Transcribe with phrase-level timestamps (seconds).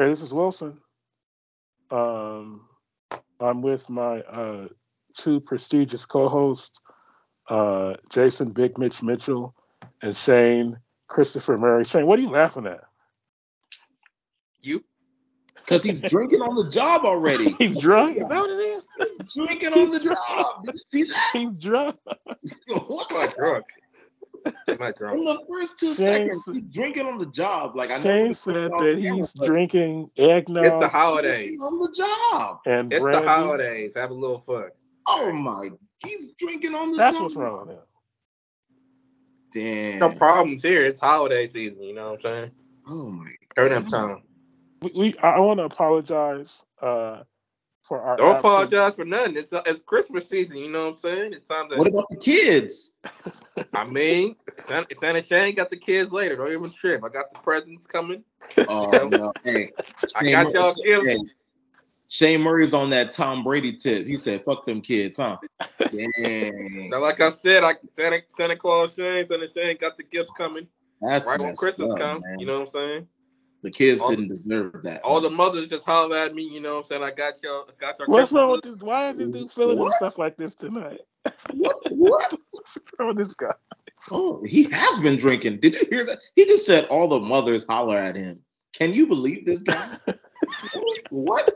[0.00, 0.78] Hey, this is Wilson.
[1.90, 2.62] Um,
[3.38, 4.68] I'm with my uh,
[5.14, 6.80] two prestigious co-hosts,
[7.50, 9.54] uh, Jason Big Mitch Mitchell
[10.00, 10.78] and Shane
[11.08, 11.84] Christopher Murray.
[11.84, 12.80] Shane, what are you laughing at?
[14.62, 14.82] You?
[15.54, 17.50] Because he's drinking on the job already.
[17.58, 18.16] He's drunk.
[18.16, 18.86] Is that what it is?
[18.98, 20.64] He's drinking on the job.
[20.64, 21.30] Did you see that?
[21.34, 21.96] He's drunk.
[22.68, 23.06] what?
[23.10, 23.66] I'm not drunk.
[24.46, 25.18] I'm not drunk.
[25.18, 25.96] In the first two Shane
[26.28, 27.76] seconds, he's drinking on the job.
[27.76, 30.64] Like I know Shane said that camera, he's but drinking eggnog.
[30.66, 31.50] It's the holidays.
[31.50, 32.58] he's on the job.
[32.66, 33.24] and It's brandy.
[33.24, 33.94] the holidays.
[33.96, 34.70] Have a little fun.
[35.06, 35.70] Oh my!
[35.98, 37.22] He's drinking on the That's job.
[37.22, 37.82] what's wrong with him.
[39.52, 39.98] Damn.
[39.98, 40.84] No problems here.
[40.86, 41.82] It's holiday season.
[41.82, 42.50] You know what I'm saying?
[42.88, 43.30] Oh my!
[43.56, 44.08] Turn up God.
[44.08, 44.22] time.
[44.82, 47.22] We, we I want to apologize uh,
[47.82, 48.40] for our Don't absence.
[48.40, 49.36] apologize for nothing.
[49.36, 50.58] It's uh, it's Christmas season.
[50.58, 51.32] You know what I'm saying?
[51.32, 51.76] It's time to.
[51.76, 52.96] What about the kids?
[53.74, 56.36] I mean, Santa, Santa Shane got the kids later.
[56.36, 57.02] Don't even trip.
[57.04, 58.24] I got the presents coming.
[58.68, 59.08] Oh know?
[59.08, 59.32] no!
[59.44, 59.70] Hey,
[60.16, 61.08] I got Murray- y'all gifts.
[61.08, 61.18] hey,
[62.08, 64.06] Shane Murray's on that Tom Brady tip.
[64.06, 65.36] He said, "Fuck them kids, huh?"
[65.78, 70.32] Dang, Now, like I said, I Santa Santa Claus Shane, Santa Shane got the gifts
[70.36, 70.66] coming
[71.00, 72.22] that's right when Christmas up, come.
[72.38, 73.08] You know what I'm saying?
[73.62, 75.02] The kids all- didn't deserve that.
[75.02, 76.42] All the mothers just holler at me.
[76.42, 77.02] You know what I'm saying?
[77.02, 77.66] I got y'all.
[77.68, 78.08] I got y'all.
[78.08, 78.80] What's wrong with this?
[78.80, 79.92] Why is this dude feeling What?
[79.92, 81.00] himself like this tonight?
[81.54, 81.76] what?
[81.90, 82.38] What?
[82.50, 83.52] What's wrong with this guy?
[84.10, 85.60] Oh, he has been drinking.
[85.60, 86.18] Did you hear that?
[86.34, 88.42] He just said all the mothers holler at him.
[88.72, 89.96] Can you believe this guy?
[91.10, 91.50] what?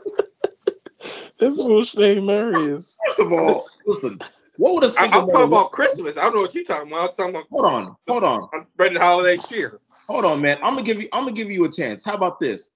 [1.39, 2.97] This fool Shane Murray is.
[3.05, 4.19] First of all, listen.
[4.57, 6.17] What would a single I'm talking about Christmas.
[6.17, 7.09] I don't know what you're talking about.
[7.09, 7.47] I'm talking about.
[7.51, 9.79] Hold on, hold on, I'm ready holiday cheer.
[10.07, 10.57] Hold on, man.
[10.63, 11.09] I'm gonna give you.
[11.13, 12.03] I'm gonna give you a chance.
[12.03, 12.69] How about this?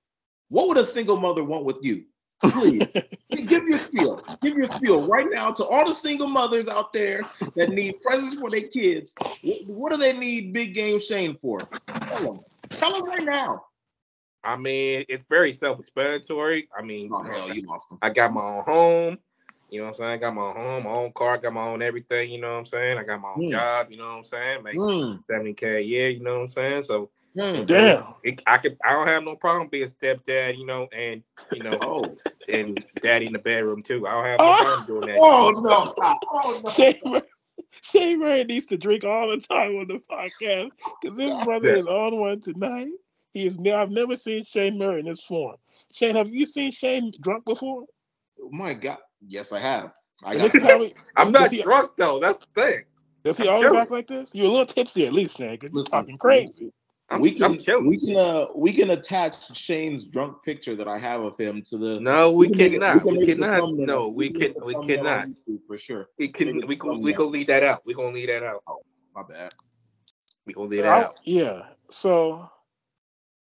[0.50, 2.06] What would a single mother want with you?
[2.42, 2.96] Please
[3.32, 4.24] give your spiel.
[4.42, 7.22] Give your spiel right now to all the single mothers out there
[7.56, 9.14] that need presents for their kids.
[9.44, 11.60] What, what do they need Big Game Shane for?
[11.88, 12.40] Tell them.
[12.72, 13.66] Tell them right now.
[14.44, 16.70] I mean, it's very self-explanatory.
[16.78, 18.00] I mean, Oh hell, you lost them.
[18.02, 19.18] I got my own home.
[19.70, 20.12] You know what I'm saying?
[20.12, 22.32] I got my own home, my own car, got my own everything.
[22.32, 22.98] You know what I'm saying?
[22.98, 23.52] I got my own Mm.
[23.52, 23.92] job.
[23.92, 24.64] You know what I'm saying?
[24.64, 26.10] Make Mm, 70k a year.
[26.10, 26.84] You know what I'm saying?
[26.84, 27.66] So mm.
[27.68, 28.04] Damn.
[28.24, 30.58] it, I could, I don't have no problem being stepdad.
[30.58, 32.16] You know, and you know, Oh,
[32.48, 34.06] and daddy in the bedroom too.
[34.08, 34.58] I don't have no Oh.
[34.58, 35.18] problem doing that.
[35.22, 35.90] oh no!
[35.92, 36.20] Stop.
[36.32, 36.70] Oh no!
[36.72, 37.22] Shane Murray,
[37.82, 41.80] Shane Murray needs to drink all the time on the podcast because this brother Yeah.
[41.82, 42.88] is on one tonight.
[43.34, 43.58] He is.
[43.60, 45.56] ne- I've never seen Shane Murray in this form.
[45.94, 47.86] Shane, have you seen Shane drunk before?
[48.42, 48.98] Oh my God!
[49.28, 49.92] Yes, I have.
[50.24, 50.52] I And got.
[50.52, 50.94] this is how he.
[51.16, 52.20] I'm not he, drunk though.
[52.20, 52.84] That's the thing.
[53.24, 53.80] Does he I'm always chilling.
[53.82, 54.30] act like this?
[54.34, 55.52] You're a little tipsy at least, Shane.
[55.52, 56.72] Because you're Listen, talking crazy.
[57.12, 60.98] I'm, we can I'm we can uh we can attach Shane's drunk picture that I
[61.00, 62.00] have of him to the.
[62.00, 63.04] no, we, make it- cannot.
[63.04, 63.74] can We make cannot.
[63.74, 64.66] No, we can can.
[64.66, 65.30] We cannot.
[65.68, 66.10] For sure.
[66.20, 66.48] We can.
[66.68, 67.02] We the can.
[67.02, 67.16] We thumbnail.
[67.18, 67.82] gonna leave that out.
[67.86, 68.62] We gonna leave that out.
[68.68, 68.80] Oh,
[69.16, 69.54] My bad.
[70.46, 71.20] We gonna leave that I- out.
[71.24, 71.64] yeah.
[71.92, 72.48] So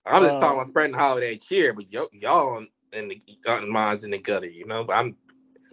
[0.06, 4.03] I'm just Um, talking about spreading holiday cheer, but y'all, y'all in the got minds
[4.03, 4.84] in the gutter, you know.
[4.84, 5.16] But I'm.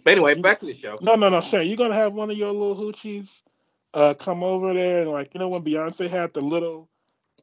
[0.05, 0.97] But anyway, back to the show.
[1.01, 1.67] no, no, no, Shane.
[1.67, 3.41] You're gonna have one of your little hoochies
[3.93, 6.87] uh, come over there and like you know when Beyonce had the little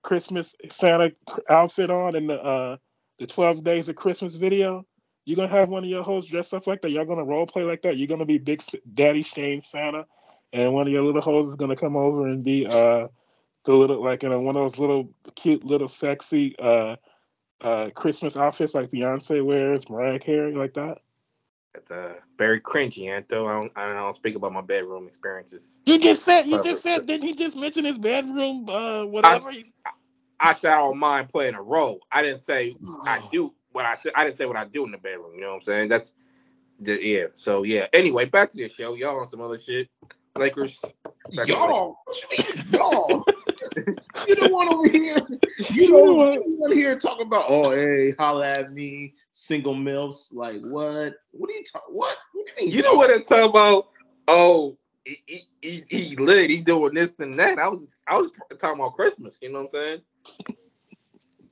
[0.02, 1.12] Christmas Santa
[1.48, 2.76] outfit on in the uh,
[3.18, 4.84] the 12 Days of Christmas video.
[5.24, 6.90] You're gonna have one of your hosts dressed up like that.
[6.90, 7.96] Y'all gonna role play like that.
[7.96, 8.62] You're gonna be Big
[8.94, 10.06] Daddy Shane Santa,
[10.52, 13.08] and one of your little hosts is gonna come over and be uh
[13.64, 16.96] the little like in a, one of those little cute little sexy uh
[17.60, 20.98] uh Christmas outfits like Beyonce wears, Mariah Carey like that.
[21.74, 23.46] It's uh very cringy, Anto.
[23.48, 23.72] I don't.
[23.76, 25.80] I don't speak about my bedroom experiences.
[25.86, 29.50] You just said you just said didn't he just mention his bedroom uh whatever?
[29.50, 29.72] He's-
[30.40, 32.00] I said I don't mind playing a role.
[32.12, 34.12] I didn't say I do what I said.
[34.16, 35.34] I didn't say what I do in the bedroom.
[35.34, 35.88] You know what I'm saying?
[35.88, 36.14] That's
[36.80, 37.26] the yeah.
[37.34, 37.88] So yeah.
[37.92, 38.94] Anyway, back to the show.
[38.94, 39.88] Y'all on some other shit.
[40.36, 40.92] Lakers.
[41.42, 41.96] Y'all,
[42.72, 43.24] y'all?
[44.28, 45.18] you don't want over here.
[45.58, 47.44] You You don't want- to hear talking about.
[47.48, 50.34] Oh, hey, holla at me, single milfs.
[50.34, 51.14] Like what?
[51.32, 51.94] What are you talking?
[51.94, 52.16] What?
[52.32, 52.76] What do you mean?
[52.76, 53.88] You know what it's talking about?
[54.26, 56.50] Oh, he, he, he, he lit.
[56.50, 57.58] He doing this and that.
[57.58, 59.38] I was I was talking about Christmas.
[59.40, 60.00] You know what I'm saying?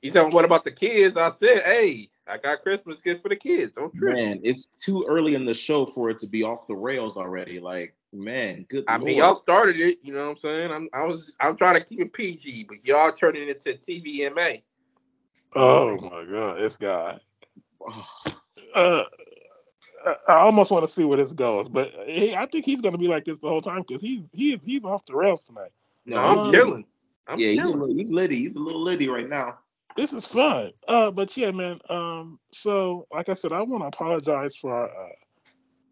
[0.01, 1.17] You talking what about the kids?
[1.17, 3.75] I said, hey, I got Christmas gifts for the kids.
[3.75, 4.15] Don't trip.
[4.15, 7.59] Man, it's too early in the show for it to be off the rails already.
[7.59, 9.03] Like, man, good I lord.
[9.05, 9.99] mean, y'all started it.
[10.03, 10.71] You know what I'm saying?
[10.71, 14.61] I'm I was I'm trying to keep it PG, but y'all turning it to TVMA.
[15.55, 17.19] oh my god, this guy.
[17.81, 18.07] Oh,
[18.75, 19.03] Uh,
[20.05, 22.91] I- I almost want to see where this goes, but he, I think he's going
[22.91, 25.71] to be like this the whole time because he's he's he's off the rails tonight.
[26.05, 26.85] No, no, I'm he's um.
[27.27, 28.35] I'm yeah, he's a little, he's litty.
[28.37, 29.59] He's a little litty right now.
[29.95, 30.71] This is fun.
[30.87, 31.79] Uh, but yeah, man.
[31.89, 35.09] Um, so like I said, I want to apologize for our, uh,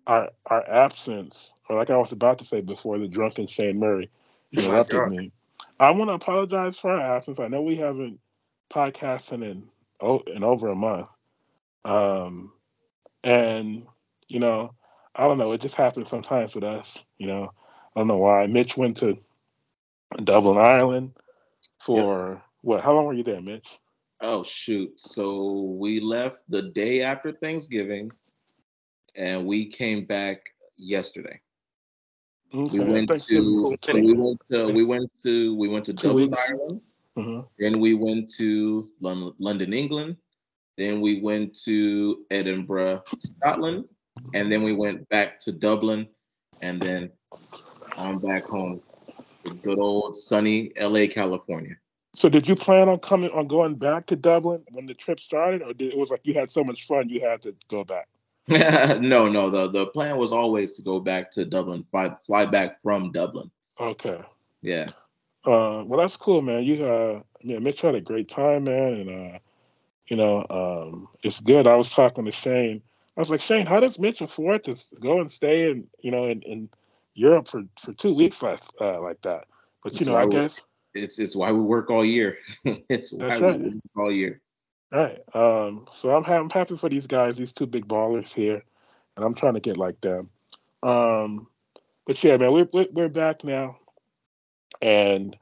[0.07, 4.09] our our absence, or like I was about to say before, the drunken Shane Murray
[4.51, 5.31] interrupted me.
[5.79, 7.39] I want to apologize for our absence.
[7.39, 8.19] I know we haven't
[8.71, 9.63] podcasted in
[10.01, 11.07] oh in over a month.
[11.83, 12.51] Um,
[13.23, 13.85] and
[14.27, 14.73] you know,
[15.15, 15.51] I don't know.
[15.51, 17.03] It just happens sometimes with us.
[17.17, 17.53] You know,
[17.95, 18.47] I don't know why.
[18.47, 19.17] Mitch went to
[20.23, 21.13] Dublin, Ireland
[21.79, 22.83] for what?
[22.83, 23.79] How long were you there, Mitch?
[24.21, 24.99] Oh shoot!
[24.99, 28.11] So we left the day after Thanksgiving,
[29.15, 30.41] and we came back
[30.77, 31.39] yesterday.
[32.53, 36.33] Okay, We went to so we went to we went to we went to Dublin.
[36.49, 36.81] Ireland.
[37.17, 37.47] Mhm.
[37.59, 40.17] Then we went to Lon- London, England.
[40.77, 43.85] Then we went to Edinburgh, Scotland,
[44.33, 46.07] and then we went back to Dublin,
[46.61, 47.11] and then
[47.97, 48.81] on back home
[49.45, 51.75] to good old sunny LA, California.
[52.13, 55.61] So, did you plan on coming on going back to Dublin when the trip started,
[55.61, 58.07] or did, it was like you had so much fun you had to go back?
[59.01, 62.81] no, no, the, the plan was always to go back to Dublin, fly, fly back
[62.83, 63.49] from Dublin.
[63.79, 64.21] Okay.
[64.61, 64.87] Yeah.
[65.45, 66.63] Uh, well, that's cool, man.
[66.63, 69.39] You, uh, yeah, Mitch had a great time, man, and uh,
[70.07, 71.67] you know, um, it's good.
[71.67, 72.81] I was talking to Shane.
[73.17, 76.25] I was like, Shane, how does Mitch afford to go and stay in, you know,
[76.25, 76.69] in, in
[77.13, 79.45] Europe for for two weeks like uh, like that?
[79.83, 80.61] But you That's know, I guess
[80.93, 82.37] It's it's why we work all year.
[82.65, 84.41] it's why That's we work all year.
[84.93, 85.19] All right.
[85.33, 88.63] Um, so I'm, ha- I'm happy for these guys, these two big ballers here,
[89.15, 90.29] and I'm trying to get like them.
[90.83, 91.47] Um,
[92.05, 93.77] but yeah, man, we're we're, we're back now,
[94.81, 95.35] and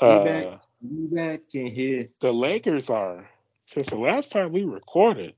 [0.00, 2.08] We uh, back, we back in here.
[2.20, 3.28] the Lakers are
[3.66, 5.34] since the last time we recorded.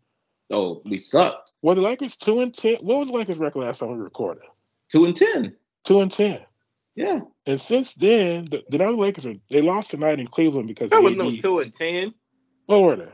[0.51, 1.55] Oh, we sucked.
[1.63, 2.77] Were the Lakers two and ten?
[2.77, 4.43] What was the Lakers record last time we recorded?
[4.91, 5.55] Two and ten.
[5.85, 6.41] Two and ten.
[6.95, 7.21] Yeah.
[7.47, 10.91] And since then, the, the now the Lakers are they lost tonight in Cleveland because
[10.91, 12.13] That was AD, no two and ten.
[12.67, 13.09] what were they?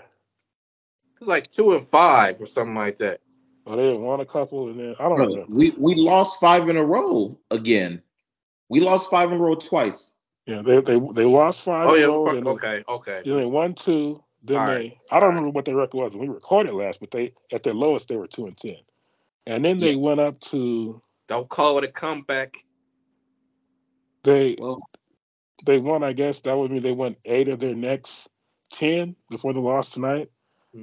[1.24, 3.18] It's like two and five or something like that.
[3.66, 5.46] Oh, they had won a couple, and then I don't Bro, remember.
[5.54, 8.02] we we lost five in a row again.
[8.68, 10.16] We lost five in a row twice.
[10.44, 11.88] Yeah, they they they lost five.
[11.88, 13.22] Oh yeah, row, they- okay, okay.
[13.24, 14.22] Then they won two.
[14.42, 15.28] Then All they right, I don't all right.
[15.36, 18.16] remember what their record was when we recorded last, but they at their lowest they
[18.16, 18.76] were two and ten.
[19.46, 19.96] And then they Yeah.
[19.96, 22.58] went up to Don't call it a comeback.
[24.24, 24.82] they Well,
[25.64, 28.28] they won, I guess that would mean they won eight of their next
[28.70, 30.28] ten before the loss tonight.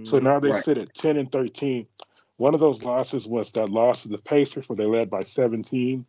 [0.03, 0.63] So now they Right.
[0.65, 1.87] sit at ten and thirteen.
[2.37, 6.05] One of those losses was that loss to the Pacers where they led by seventeen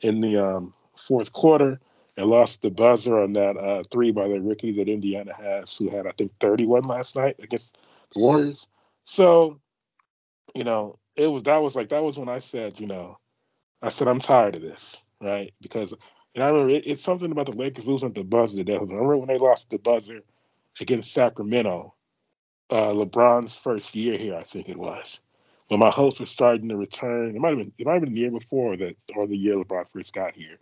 [0.00, 1.80] in the um, fourth quarter
[2.16, 5.90] and lost the buzzer on that uh, three by the rookie that Indiana has, who
[5.90, 7.78] had I think thirty one last night against
[8.14, 8.68] the Warriors.
[9.04, 9.60] So,
[10.54, 13.18] you know, it was that was like that was when I said, you know,
[13.82, 15.52] I said I'm tired of this, right?
[15.60, 15.92] Because
[16.34, 18.76] and I remember it, it's something about the Lakers losing at the buzzer that I
[18.78, 20.20] remember when they lost the buzzer
[20.80, 21.94] against Sacramento,
[22.70, 25.20] uh, LeBron's first year here, I think it was.
[25.68, 28.12] When my hopes were starting to return, it might have been it might have been
[28.12, 30.58] the year before that, or the year LeBron first got here.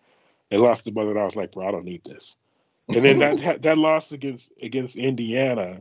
[0.51, 2.37] They lost the buzzer, and I was like, bro, I don't need this.
[2.89, 5.81] And then that that loss against against Indiana,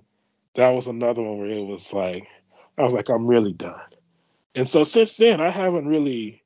[0.56, 2.28] that was another one where it was like
[2.78, 3.80] I was like, I'm really done.
[4.56, 6.44] And so since then, I haven't really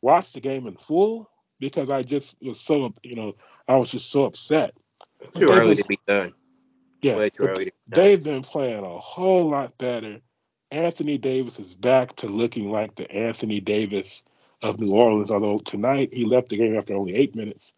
[0.00, 1.28] watched the game in full
[1.60, 3.34] because I just was so you know
[3.68, 4.74] I was just so upset.
[5.20, 6.34] It's But too early been- to be done.
[7.02, 10.20] Yeah, Way too early to they've been playing a whole lot better.
[10.70, 14.24] Anthony Davis is back to looking like the Anthony Davis
[14.62, 15.30] of New Orleans.
[15.30, 17.72] Although tonight he left the game after only eight minutes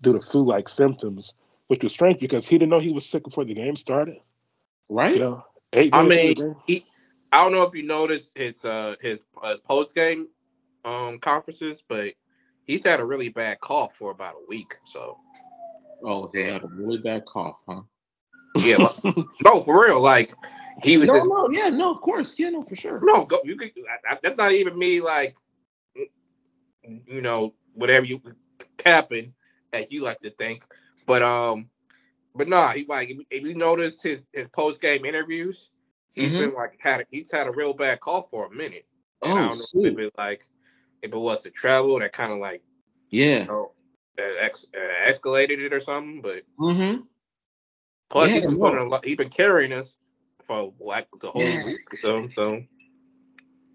[0.00, 1.34] due to flu-like symptoms,
[1.68, 4.16] which was strange because he didn't know he was sick before the game started.
[4.88, 5.14] right?
[5.14, 5.44] You know,
[5.74, 6.56] eight I mean, into the game.
[6.66, 6.86] he.
[7.30, 10.28] I don't know if you noticed his uh his uh, post game
[10.84, 12.14] um conferences, but
[12.64, 14.76] he's had a really bad cough for about a week.
[14.84, 15.18] So
[16.04, 17.82] Oh, he had a really bad cough, huh?
[18.58, 20.00] Yeah, like- no, for real.
[20.00, 20.34] Like
[20.82, 23.00] he was No, just no, yeah, no, of course, yeah, no, for sure.
[23.02, 23.24] no.
[23.24, 23.72] Go, you could.
[24.08, 25.00] I, I, that's not even me.
[25.00, 25.36] Like
[27.06, 28.20] you know, whatever you
[28.76, 29.34] capping
[29.72, 30.64] as you like to think,
[31.06, 31.68] but um,
[32.34, 35.70] but nah, he like if, you notice his his post game interviews,
[36.12, 36.38] he's Mhm.
[36.38, 38.86] been like had a, he's had a real bad call for a minute.
[39.22, 40.46] And I Oh, don't know if it like
[41.02, 42.62] if it was the travel that kind of like
[43.10, 43.40] Yeah.
[43.40, 43.72] you know
[44.18, 44.66] ex,
[45.06, 46.20] escalated it or something.
[46.20, 47.02] But Mm-hmm.
[48.12, 48.70] Plus Yeah, he's been no.
[48.70, 49.96] putting a lot, he's been carrying us
[50.46, 51.64] for like the whole Yeah.
[51.66, 52.28] week or so.
[52.28, 52.62] So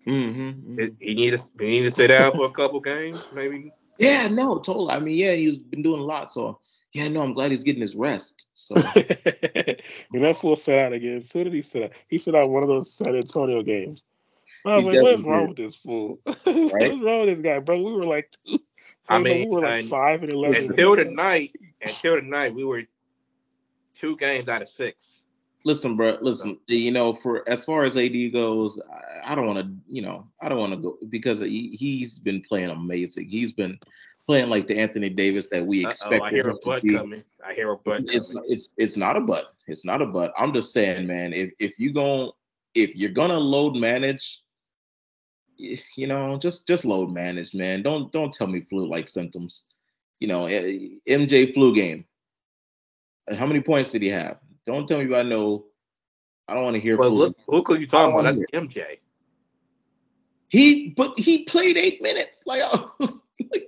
[0.07, 0.79] Mm-hmm.
[0.79, 3.73] it, he need to he need to sit down for a couple games, maybe.
[3.99, 4.91] Yeah, no, totally.
[4.91, 6.31] I mean, yeah, he's been doing a lot.
[6.31, 6.59] So
[6.93, 8.47] yeah, no, I'm glad he's getting his rest.
[8.53, 8.75] So
[10.11, 11.91] when that fool set out against who did he set out?
[12.07, 14.03] He set out one of those San Antonio games.
[14.65, 15.49] I was He like, what is wrong did.
[15.49, 16.19] with this fool?
[16.25, 17.77] What's wrong with this guy, bro?
[17.77, 18.59] We were like, two,
[19.09, 20.69] I no, mean, we were like and- five and eleven.
[20.69, 21.51] Until tonight,
[21.81, 22.83] until tonight, we were
[23.97, 25.23] two games out of six.
[25.63, 26.57] listen, bro, listen.
[26.67, 29.71] You know, for as far as AD goes, I, I don't want to.
[29.87, 33.27] You know, I don't want to go because he, he's been playing amazing.
[33.29, 33.79] He's been
[34.25, 37.23] playing like the Anthony Davis that we Uh-oh, I hear a butt coming.
[37.45, 38.45] I hear a butt It's coming.
[38.47, 39.45] it's it's not a butt.
[39.67, 40.33] It's not a butt.
[40.37, 41.33] I'm just saying, man.
[41.33, 42.31] If if you gon'
[42.75, 44.41] if you're gonna load manage
[45.57, 47.81] you know, just just load manage, man.
[47.81, 49.63] Don't don't tell me flu like symptoms.
[50.19, 52.05] You know, eh, MJ flu game.
[53.27, 54.37] And How many points did he have?
[54.65, 55.65] Don't tell me I know.
[56.47, 57.17] I don't want to hear Well, flu.
[57.25, 58.23] look, look who you talking about.
[58.23, 58.99] don't That's MJ.
[60.49, 62.39] He but he played eight minutes.
[62.45, 62.61] Like,
[62.99, 63.67] like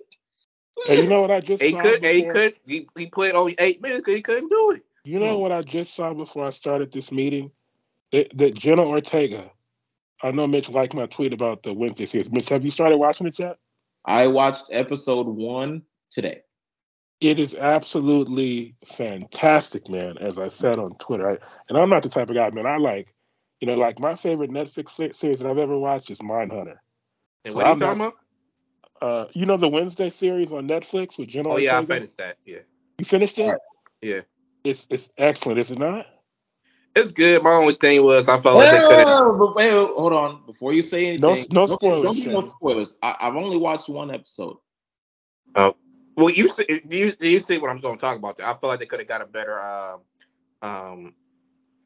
[0.88, 2.04] Hey, you know what I just He saw could.
[2.06, 2.56] He could.
[2.66, 4.84] He, he played only eight minutes because he couldn't do it.
[5.04, 5.42] You know Hmm.
[5.42, 7.51] what I just saw before I started this meeting?
[8.12, 9.51] That, that Jenna Ortega.
[10.24, 12.30] I know Mitch liked my tweet about the Wednesday series.
[12.32, 13.58] Mitch, have you started watching it yet?
[14.06, 16.42] I watched episode one today.
[17.22, 20.18] It is absolutely fantastic, man.
[20.20, 22.66] As I said on Twitter, I, and I'm not the type of guy, man.
[22.66, 23.14] I like,
[23.60, 26.76] you know, like my favorite Netflix se- series that I've ever watched is Mindhunter.
[27.44, 28.16] And So what are you I'm talking not- about?
[29.02, 31.94] Uh, you know the Wednesday series on Netflix with Jenna Oh yeah, I Ortega.
[31.96, 32.38] finished that.
[32.46, 32.60] Yeah,
[32.98, 33.44] You finished it?
[33.44, 33.60] Alright.
[34.02, 34.22] yeah.
[34.66, 36.06] It's it's excellent, is it not?
[36.98, 37.42] It's good.
[37.44, 39.08] My only thing was I felt like they could have.
[39.08, 40.46] Well, but wait, hold on.
[40.46, 42.96] Before you say No- anything, no don't- spoilers, Don't be no spoilers.
[43.02, 44.58] I, I've only watched one episode.
[46.20, 48.36] Well, you see, you, you see what I'm going to talk about.
[48.36, 48.46] There.
[48.46, 50.00] I feel like they could have got a better um,
[50.62, 51.14] um,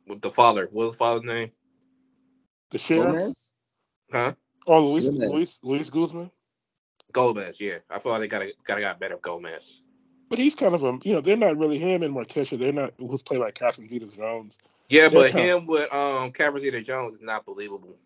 [0.07, 0.67] with the father.
[0.71, 1.51] What was the father's name?
[2.71, 3.05] The sheriff.
[3.13, 3.53] Gomez?
[4.11, 4.33] Huh?
[4.65, 5.31] Oh, Luis Gomez.
[5.31, 6.31] Luis Luis Guzman.
[7.11, 7.57] Gomez.
[7.59, 9.81] Yeah, I feel like they got to got got better Gomez.
[10.29, 12.59] But he's kind of a you know they're not really him and Morticia.
[12.59, 14.57] They're not who's played by Catherine Zeta-Jones.
[14.89, 17.97] Yeah, They're but kind- him with um Cameron Zeta Jones is not believable.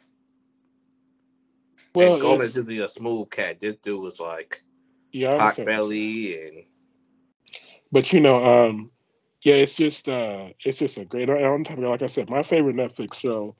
[1.95, 3.61] Well, and Gomez it's- is a smooth cat.
[3.61, 4.61] This dude was like
[5.17, 6.65] yeah, hot belly and
[7.91, 8.91] But you know, um,
[9.43, 11.29] yeah, it's just uh, it's just a great.
[11.29, 13.55] I'm talking about, like I said, my favorite Netflix show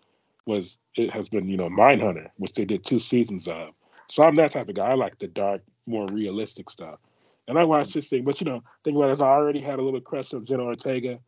[0.45, 3.69] was it has been you know Mindhunter, which they did two seasons of.
[4.09, 4.87] So I'm that type of guy.
[4.87, 6.99] I like the dark, more realistic stuff.
[7.47, 9.21] And I watched this thing, but you know, think about it.
[9.21, 11.19] I already had a little crush on Jenna Ortega.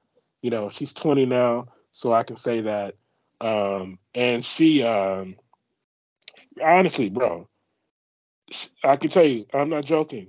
[0.41, 2.95] You know, she's 20 now, so I can say that.
[3.41, 5.35] Um, and she, um,
[6.63, 7.47] honestly, bro,
[8.83, 10.27] I can tell you, I'm not joking.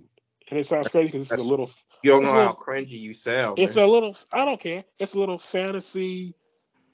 [0.50, 1.70] And it sounds crazy because it's a little
[2.02, 3.58] you don't know a how cringy you sound.
[3.58, 3.84] it's man.
[3.84, 4.16] a little.
[4.32, 4.84] I don't care.
[4.98, 6.34] It's a little fantasy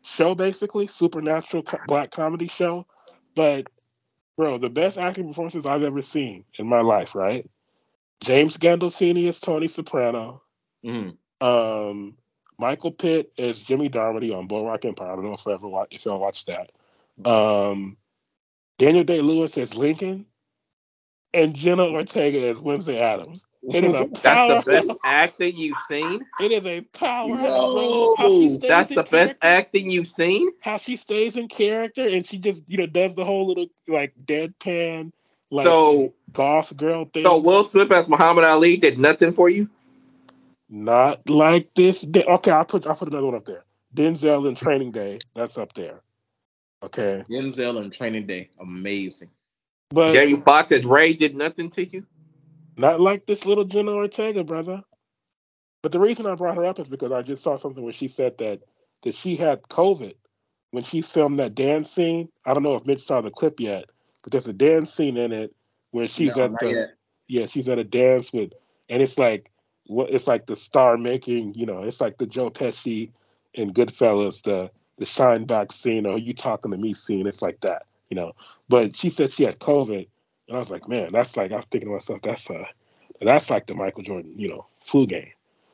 [0.02, 2.87] show, basically supernatural co- black comedy show.
[3.35, 3.66] But
[4.37, 7.14] bro, the best acting performances I've ever seen in my life.
[7.14, 7.49] Right?
[8.23, 10.42] James Gandolfini is Tony Soprano.
[10.85, 11.16] Mhm.
[11.40, 12.16] Um,
[12.59, 15.12] Michael Pitt is Jimmy Darmody on Boardwalk Empire.
[15.12, 16.71] I don't know if I ever watched, if y'all watched that.
[17.28, 17.97] Um,
[18.78, 20.26] Daniel Day Lewis as Lincoln,
[21.37, 23.43] and Jenna Ortega as Wednesday Addams.
[23.62, 26.25] It is a That's the best acting you've seen.
[26.38, 27.37] It is a power.
[27.37, 28.14] bro.
[28.16, 30.50] How she stays That's in the best acting you've seen.
[30.61, 34.14] How she stays in character and she just you know does the whole little like
[34.25, 35.12] deadpan
[35.50, 37.25] like so, goth girl thing.
[37.25, 39.69] so Will Smith as Muhammad Ali did nothing for you.
[40.69, 42.05] Not like this.
[42.05, 43.64] Okay, I'll put I'll put another one up there.
[43.95, 45.19] Denzel in Training Day.
[45.35, 46.00] That's up there.
[46.83, 49.31] Okay, Denzel and Training Day, amazing.
[49.90, 52.07] But Jamie Foxx as Ray did nothing to you.
[52.76, 54.83] not like this little Jenna Ortega, brother.
[55.83, 58.09] But the reason I brought her up is because I just saw something where she
[58.09, 58.61] said that
[59.05, 60.14] that she had COVID
[60.73, 62.28] when she filmed that dance scene.
[62.45, 63.85] I don't know if Mitch saw the clip yet,
[64.23, 65.55] but there's a dance scene in it
[65.93, 66.88] where she's No, at the yet.
[67.28, 68.52] yeah she's at a dance with,
[68.90, 69.50] and it's like
[69.87, 73.11] what it's like the star making you know it's like the Joe Pesci
[73.55, 77.26] in Goodfellas the the shine back scene or you talking to me scene.
[77.26, 78.33] It's like that you know.
[78.69, 80.09] But she said she had COVID,
[80.49, 82.65] and I was like, man, that's like I was thinking to myself, that's uh
[83.21, 85.31] that's like the Michael Jordan you know flu game.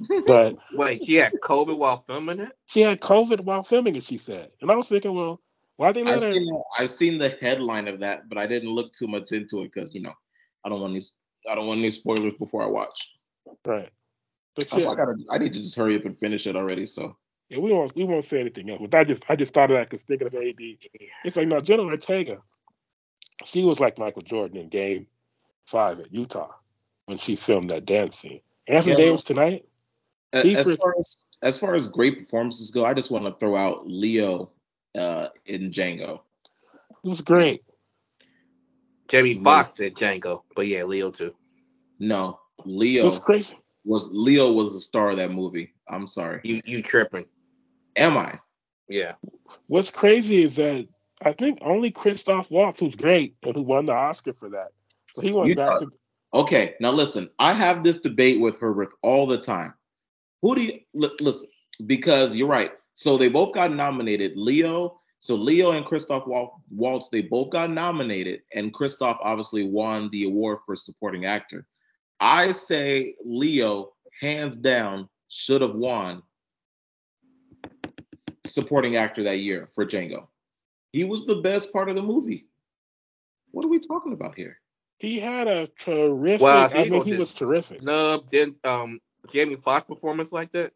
[0.26, 2.52] But Wait, she had COVID while filming it.
[2.66, 4.04] she had COVID while filming it.
[4.04, 5.40] She said, and I was thinking, well,
[5.76, 6.32] why they let I've her?
[6.32, 9.62] seen the, I've seen the headline of that, but I didn't look too much into
[9.62, 10.12] it because you know
[10.64, 11.02] I don't want any
[11.48, 13.10] I don't want any spoilers before I watch.
[13.66, 13.90] Right.
[14.54, 16.56] But That's yeah, why I gotta I need to just hurry up and finish it
[16.56, 16.86] already.
[16.86, 17.16] So
[17.52, 18.80] yeah, we won't we won't say anything else.
[18.88, 20.56] But I just I just thought of that because thinking of AD,
[21.24, 22.38] it's like now Jenna Ortega,
[23.44, 25.06] she was like Michael Jordan in Game
[25.66, 26.50] Five at Utah
[27.06, 28.40] when she filmed that dance scene.
[28.66, 28.98] Anthony Yeah.
[29.06, 29.66] Davis tonight.
[30.32, 33.34] A- as for- far as as far as great performances go, I just want to
[33.38, 34.50] throw out Leo
[34.96, 36.20] uh, in Django.
[37.04, 37.62] It was great.
[39.08, 39.42] Jamie Yeah.
[39.42, 41.34] Foxx said Django, but yeah, Leo too.
[41.98, 43.56] No, It Leo was crazy.
[43.84, 45.74] was Leo was the star of that movie.
[45.88, 46.40] I'm sorry.
[46.44, 47.26] You you tripping?
[47.96, 48.38] Am I?
[48.88, 49.12] Yeah.
[49.66, 50.86] What's crazy is that
[51.24, 54.68] I think only Christoph Waltz, who's great and who won the Oscar for that,
[55.14, 55.92] so he went You back thought- to
[56.34, 57.28] Okay, now listen.
[57.38, 59.74] I have this debate with Herbert all the time.
[60.40, 61.46] Who do you li- listen?
[61.84, 62.72] Because you're right.
[62.94, 64.32] So they both got nominated.
[64.36, 64.98] Leo.
[65.18, 70.58] So Leo and Christoph Waltz, they both got nominated, and Christoph obviously won the award
[70.64, 71.66] for supporting actor.
[72.18, 76.22] I say Leo, hands down, should have won
[78.46, 80.26] supporting actor that year for Django.
[80.92, 82.46] He was the best part of the movie.
[83.50, 84.58] What are we talking about here?
[84.98, 86.42] He had a terrific.
[86.42, 87.82] Well, I he mean, he was terrific.
[87.82, 89.00] Snub did um
[89.32, 90.72] Jamie Foxx performance like that.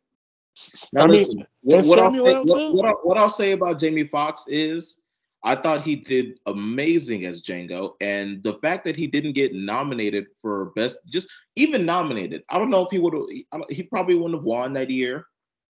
[0.93, 3.79] Now I mean, listen, what, what I'll say, what, what, I'll, what I'll say about
[3.79, 5.03] Jamie Foxx is,
[5.45, 10.27] I thought he did amazing as Django, and the fact that he didn't get nominated
[10.41, 14.41] for best, just even nominated, I don't know if he would have, he probably wouldn't
[14.41, 15.27] have won that year,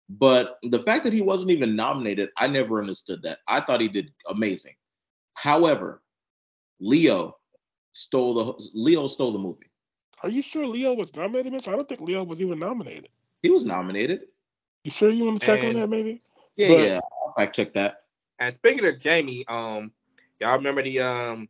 [0.09, 3.39] but the fact that he wasn't even nominated, I never understood that.
[3.47, 4.75] I thought he did amazing.
[5.35, 6.01] However,
[6.79, 7.37] Leo
[7.91, 9.69] stole the Leo stole the movie.
[10.23, 11.53] Are you sure Leo was nominated?
[11.53, 11.67] Mitch?
[11.67, 13.09] I don't think Leo was even nominated.
[13.41, 14.21] He was nominated.
[14.83, 16.21] You sure you want to check on that, maybe?
[16.55, 16.99] Yeah, But- yeah.
[17.37, 18.03] I checked that.
[18.39, 19.91] And speaking of Jamie, um,
[20.39, 21.49] y'all remember the um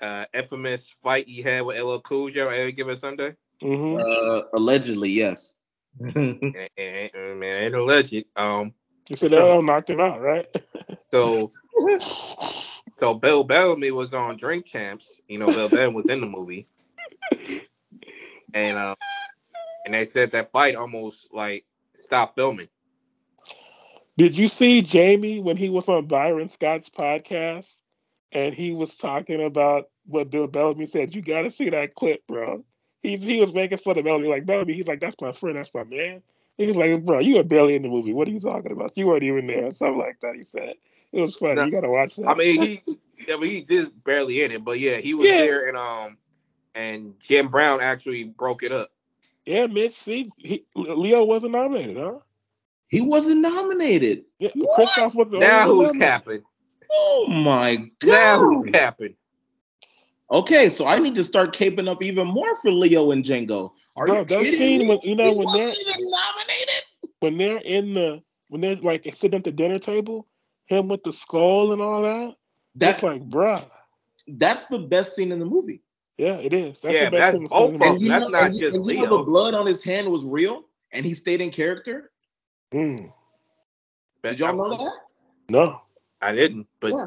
[0.00, 3.34] uh infamous fight he had with LL Cool J on any given Sunday?
[3.60, 5.55] hmm Uh, allegedly, yes.
[6.14, 6.44] And-
[6.76, 8.24] and- and- man, ain't alleged.
[8.36, 8.72] Um,
[9.08, 10.46] You said LL knocked him out, right?
[11.10, 11.50] so
[12.98, 15.20] so Bill Bellamy was on Drink Champs.
[15.28, 16.66] You know, Bill Bellamy was in the movie,
[18.54, 18.96] and um,
[19.84, 22.68] and they said that fight almost like stopped filming.
[24.18, 27.70] Did you see Jamie when he was on Byron Scott's podcast
[28.32, 31.14] and he was talking about what Bill Bellamy said?
[31.14, 32.64] You got to see that clip, bro.
[33.08, 34.74] He's he was making fun of Bellamy, like Bellamy.
[34.74, 35.56] He's like, "That's my friend.
[35.56, 36.22] That's my man."
[36.58, 38.12] He was like, "Bro, you were barely in the movie.
[38.12, 38.92] What are you talking about?
[38.96, 40.34] You weren't even there." Something like that.
[40.36, 40.74] He said
[41.12, 41.54] it was funny.
[41.56, 42.28] No, you got to watch that.
[42.28, 42.82] I mean, he,
[43.32, 45.38] I mean, he did barely in it, but yeah, he was Yeah.
[45.38, 46.16] there, and um,
[46.74, 48.90] and Jim Brown actually broke it up.
[49.44, 49.98] yeah, Mitch.
[50.02, 52.18] See, he, Leo wasn't nominated, huh?
[52.88, 54.24] He wasn't nominated.
[54.38, 54.74] Yeah, What?
[54.76, 56.00] Christoph was the Now only who's nominated.
[56.02, 56.42] capping?
[56.92, 58.08] Oh my god.
[58.08, 59.14] Now who's capping?
[60.30, 63.72] Okay, so I need to start caping up even more for Leo and Django.
[63.96, 64.88] Are Bro, you that kidding scene me?
[64.88, 66.82] when- you know, he when wasn't they're- even nominated.
[67.20, 70.26] when they're in the when they're like sitting at the dinner table,
[70.66, 72.36] him with the skull and all that.
[72.76, 73.64] That it's like, bruh.
[74.28, 75.82] that's the best scene in the movie.
[76.18, 76.78] Yeah, it is.
[76.80, 77.92] That's Yeah, the best that's thing both of the them.
[77.94, 78.08] And you.
[78.08, 80.64] That's know, not and, just and you know the blood on his hand was real,
[80.92, 82.10] and he stayed in character.
[82.74, 83.12] Mm,
[84.22, 84.92] Did y'all know that?
[85.50, 85.80] no.
[86.22, 87.06] I didn't, but Yeah.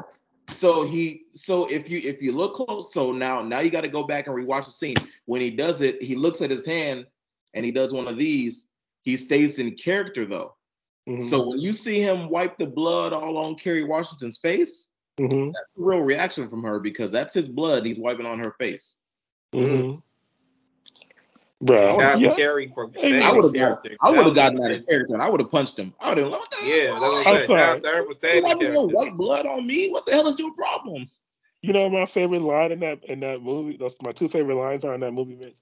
[0.50, 3.88] So he so if you if you look close, so now now you got to
[3.88, 4.96] go back and rewatch the scene.
[5.26, 7.06] When he does it, he looks at his hand
[7.54, 8.68] and he does one of these.
[9.02, 10.56] He stays in character though.
[11.08, 15.52] Mhm, So when you see him wipe the blood all on Kerry Washington's face, mhm,
[15.52, 18.98] that's a real reaction from her because that's his blood he's wiping on her face.
[19.54, 20.02] mhm.
[21.62, 22.30] Bruh, I not yeah.
[22.30, 23.96] Terry for I would have got character.
[24.00, 25.92] I would have gotten out of character and I would have punched him.
[26.00, 26.56] I would have what the?
[26.66, 27.60] Yeah, that's what I'm I'm sorry.
[27.60, 28.96] Shout out to You staying in wiping your character.
[28.96, 29.90] white blood on me?
[29.90, 31.08] What the hell is your problem?
[31.62, 33.76] You know my favorite line in that in that movie.
[33.76, 35.34] Those my two favorite lines are in that movie.
[35.34, 35.54] Mitch.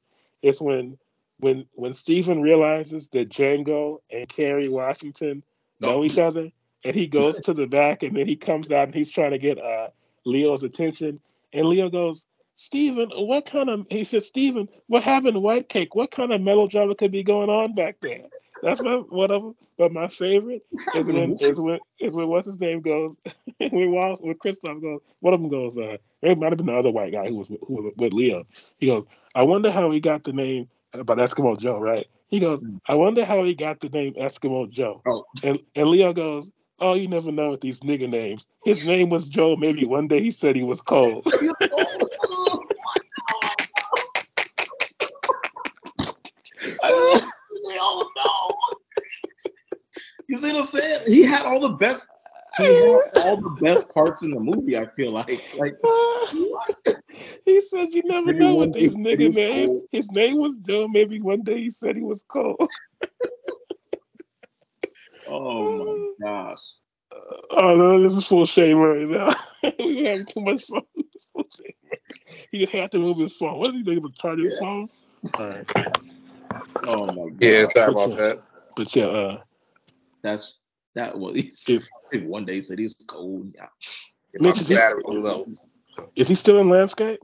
[0.43, 0.97] It's when
[1.41, 5.43] when when Stephen realizes that Django and Kerry Washington
[5.81, 6.53] know each other,
[6.85, 9.39] and he goes to the back, and then he comes out and he's trying to
[9.39, 9.89] get uh,
[10.25, 11.19] Leo's attention,
[11.53, 12.25] and Leo goes,
[12.59, 15.95] "Stephen, what kind of?" He says, "Stephen, what having white cake?
[15.95, 18.25] What kind of melodrama could be going on back there?"
[18.63, 19.55] That's my one of them.
[19.77, 23.15] But my favorite is when is when is when what's his name goes
[23.59, 26.77] when Wallace when Christoph goes one of them goes uh it might have been the
[26.77, 28.45] other white guy who was who was with Leo.
[28.79, 32.07] He goes, I wonder how he got the name about Eskimo Joe, right?
[32.29, 35.01] He goes, I wonder how he got the name Eskimo Joe.
[35.07, 35.25] Oh.
[35.43, 36.49] And and Leo goes,
[36.81, 38.47] Oh, you never know with these nigger names.
[38.65, 39.57] His name was Joe.
[39.57, 41.27] Maybe one day he said he was cold.
[47.81, 48.57] oh no.
[50.29, 51.03] You see what I'm saying?
[51.07, 52.07] He had all the best.
[52.59, 54.77] He had all the best parts in the movie.
[54.77, 55.75] I feel like, like
[57.45, 59.69] he said you never Maybe know one with day these he said nigga names.
[59.69, 59.83] cold.
[59.93, 60.89] His name was Joe.
[60.89, 62.57] Maybe one day he said he was cold.
[65.29, 66.75] oh my gosh.
[67.11, 69.35] Uh, oh no, this is full shame right now.
[69.79, 70.83] we having too much fun.
[72.51, 72.61] Full shame.
[72.61, 73.59] He just had to move his phone.
[73.59, 74.61] What did he think of charge his Yeah.
[74.61, 74.89] phone?
[75.35, 75.67] All right,
[76.85, 77.43] Oh my god.
[77.43, 78.43] Yeah, sorry But about that.
[78.77, 79.43] but yeah, uh,
[80.23, 80.57] That's
[80.95, 83.53] that was he's, If- one day he said he was cold.
[83.55, 83.67] Yeah.
[84.33, 85.47] Get my Mitch, is he- battery low.
[86.17, 87.21] is he still in landscape?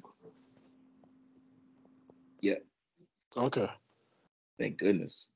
[2.41, 2.55] Yeah.
[3.37, 3.69] Okay.
[4.59, 5.31] Thank goodness.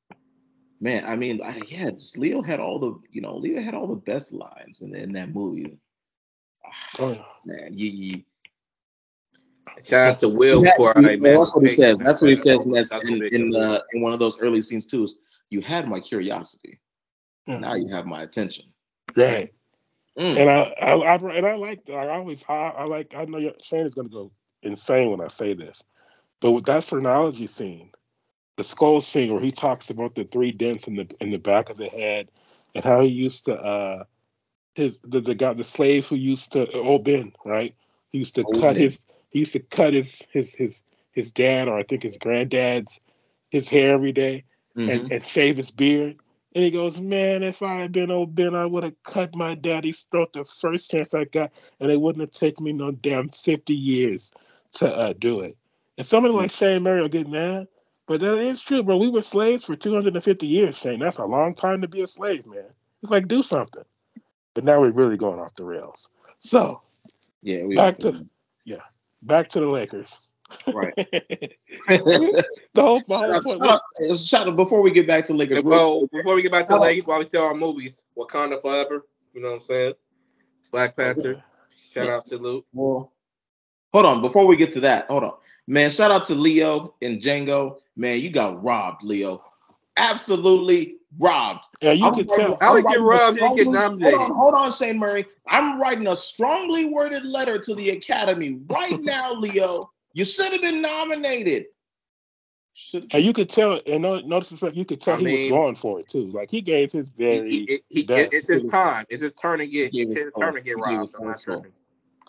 [0.81, 3.89] Man, I mean, I, yeah, just Leo had all the, you know, Leo had all
[3.89, 5.79] the best lines in, in that movie.
[6.99, 7.23] Oh yeah.
[7.45, 8.23] Man, you, you
[9.85, 11.99] Shout out to Will You had- for you- our well, that's what he says.
[11.99, 13.61] That's what he says in that That's in, in, deal.
[13.61, 15.05] uh, in one of those early scenes too.
[15.05, 15.19] Is
[15.51, 16.79] you had my curiosity.
[17.47, 17.59] Yeah.
[17.59, 18.67] Now you have my attention.
[19.17, 19.51] Right.
[20.19, 20.37] Mm.
[20.37, 23.55] And I, I, I and I like I always I, I like I know your-
[23.63, 24.31] Shane is gonna go
[24.63, 25.83] insane when I say this,
[26.41, 27.91] but with that phrenology scene,
[28.57, 31.71] the skull scene where he talks about the three dents in the in the back
[31.71, 32.29] of the head,
[32.75, 34.05] and how he used to uh
[34.75, 37.75] his the, the guy the slaves who used to old Ben right
[38.11, 38.83] he used to Old cut Ben.
[38.83, 38.99] his
[39.31, 42.99] he used to cut his his his his dad or I think his granddad's
[43.51, 44.45] his hair every day
[44.77, 44.91] Mhm.
[44.91, 46.17] and, and shave his beard.
[46.55, 49.55] And he goes, Man, if I had been old Ben, I would have cut my
[49.55, 53.29] daddy's throat the first chance I got, and it wouldn't have taken me no damn
[53.29, 54.31] 50 years
[54.73, 55.57] to uh, do it.
[55.99, 57.69] And somebody like Shane Murray will get mad,
[58.07, 58.97] but that is true, bro.
[58.97, 61.01] We were slaves for 250 years, Shane.
[61.01, 62.65] That's a long time to be a slave, man.
[63.03, 63.85] It's like, do something.
[64.55, 66.09] But now we're really going off the rails.
[66.41, 66.83] So,
[67.43, 68.03] yeah, we back are.
[68.03, 68.27] to
[69.23, 70.09] back to the Lakers.
[70.73, 70.95] Right.
[71.89, 72.03] the
[72.77, 73.65] whole, my shout, whole out, point.
[73.65, 75.57] shout, out, shout out before we get back to Lakers.
[75.57, 78.03] real Well, before we get back to How about- Lakers, while we still on movies,
[78.17, 79.07] Wakanda Forever.
[79.35, 79.95] You know what I'm saying?
[80.73, 81.43] Black Panther.
[81.93, 82.17] Shout Yeah.
[82.17, 82.67] out to Luke.
[82.73, 83.13] Well,
[83.93, 84.23] hold on.
[84.23, 85.35] Before we get to that, hold on,
[85.67, 85.91] man.
[85.91, 87.79] Shout out to Leo and Django.
[87.97, 89.45] Man, you got robbed, Leo.
[89.99, 91.65] Absolutely robbed.
[91.83, 92.59] Yeah, you I'm could writing- tell.
[92.61, 93.39] I'm he get robbed?
[93.39, 94.19] He get nominated.
[94.19, 95.27] Hold on, hold on, Shane Murray.
[95.49, 99.91] I'm writing a strongly worded letter to the Academy right now, Leo.
[100.15, 101.67] You should have been nominated.
[102.75, 105.41] Should- And you could tell, and no, no disrespect, you could tell I he mean-
[105.43, 106.29] was going for it too.
[106.31, 108.33] Like he gave his very he, he, he- best.
[108.33, 109.05] it's his time.
[109.09, 109.87] It's his turn to get.
[109.95, 110.43] It's his his soul.
[110.43, 111.01] turn to get robbed.
[111.01, 111.55] his I'm whole not soul.
[111.61, 111.73] tripping.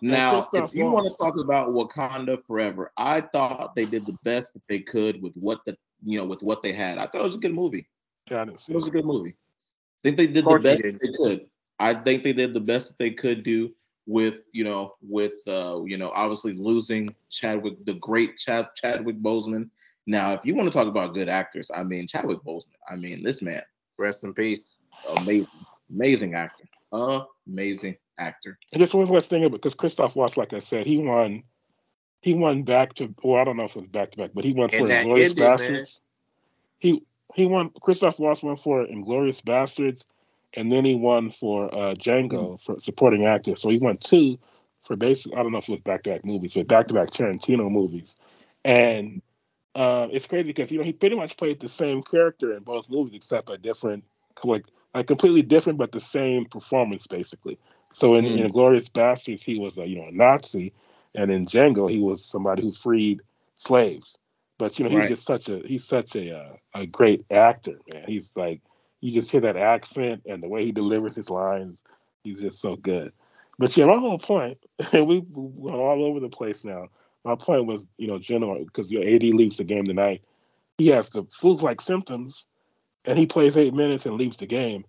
[0.02, 4.54] Now, if you want to talk about Wakanda forever, I thought they did the best
[4.54, 6.98] that they could with what the you know with what they had.
[6.98, 7.88] I thought it was a good movie.
[8.30, 9.32] Yeah, I didn't see It was a good movie.
[9.32, 11.00] I think they did the best did.
[11.00, 11.48] they could.
[11.80, 13.74] I think they did the best that they could do
[14.06, 19.70] with you know with uh you know obviously losing Chadwick the great Chad Chadwick Boseman.
[20.08, 22.80] Now, if you want to talk about good actors, I mean Chadwick Boseman.
[22.90, 23.62] I mean this man,
[23.98, 24.76] Rest in peace.
[25.22, 25.48] amazing,
[25.90, 26.66] amazing actor,
[27.48, 28.58] amazing actor.
[28.74, 31.44] And just one last thing, because Christoph Waltz, like I said, he won.
[32.22, 33.14] He won back to.
[33.24, 35.04] Well, I don't know if it was back to back, but he won for that
[35.04, 35.34] Inglorious.
[35.34, 36.02] Bastards.
[36.80, 37.04] He
[37.36, 37.72] he won.
[37.82, 40.04] Christoph Waltz won for Inglourious Basterds,
[40.54, 43.56] and then he won for uh, Django for supporting actor.
[43.56, 44.38] So he won two
[44.84, 46.94] for basically I don't know if it was back to back movies, but back to
[46.94, 48.14] back Tarantino movies.
[48.66, 49.22] And
[49.76, 52.90] uh, it's crazy because you know he pretty much played the same character in both
[52.90, 54.04] movies, except a different,
[54.44, 57.58] like like completely different, but the same performance basically.
[57.94, 58.40] So in, Mm.
[58.46, 60.74] in Glorious Bastards, he was a you know a Nazi,
[61.16, 63.22] and in Django, he was somebody who freed
[63.56, 64.18] slaves.
[64.58, 65.10] But you know, he's Right.
[65.10, 68.04] just such a he's such a uh, a great actor, man.
[68.08, 68.62] He's like
[69.02, 71.82] you just hear that accent and the way he delivers his lines.
[72.24, 73.14] He's just so good.
[73.58, 74.58] But yeah, my whole point,
[74.94, 76.88] and we we went all over the place now.
[77.26, 80.22] My point was, you know, general because your AD leaves the game tonight.
[80.78, 82.46] He has the flu-like symptoms,
[83.06, 84.86] and he plays eight minutes and leaves the game.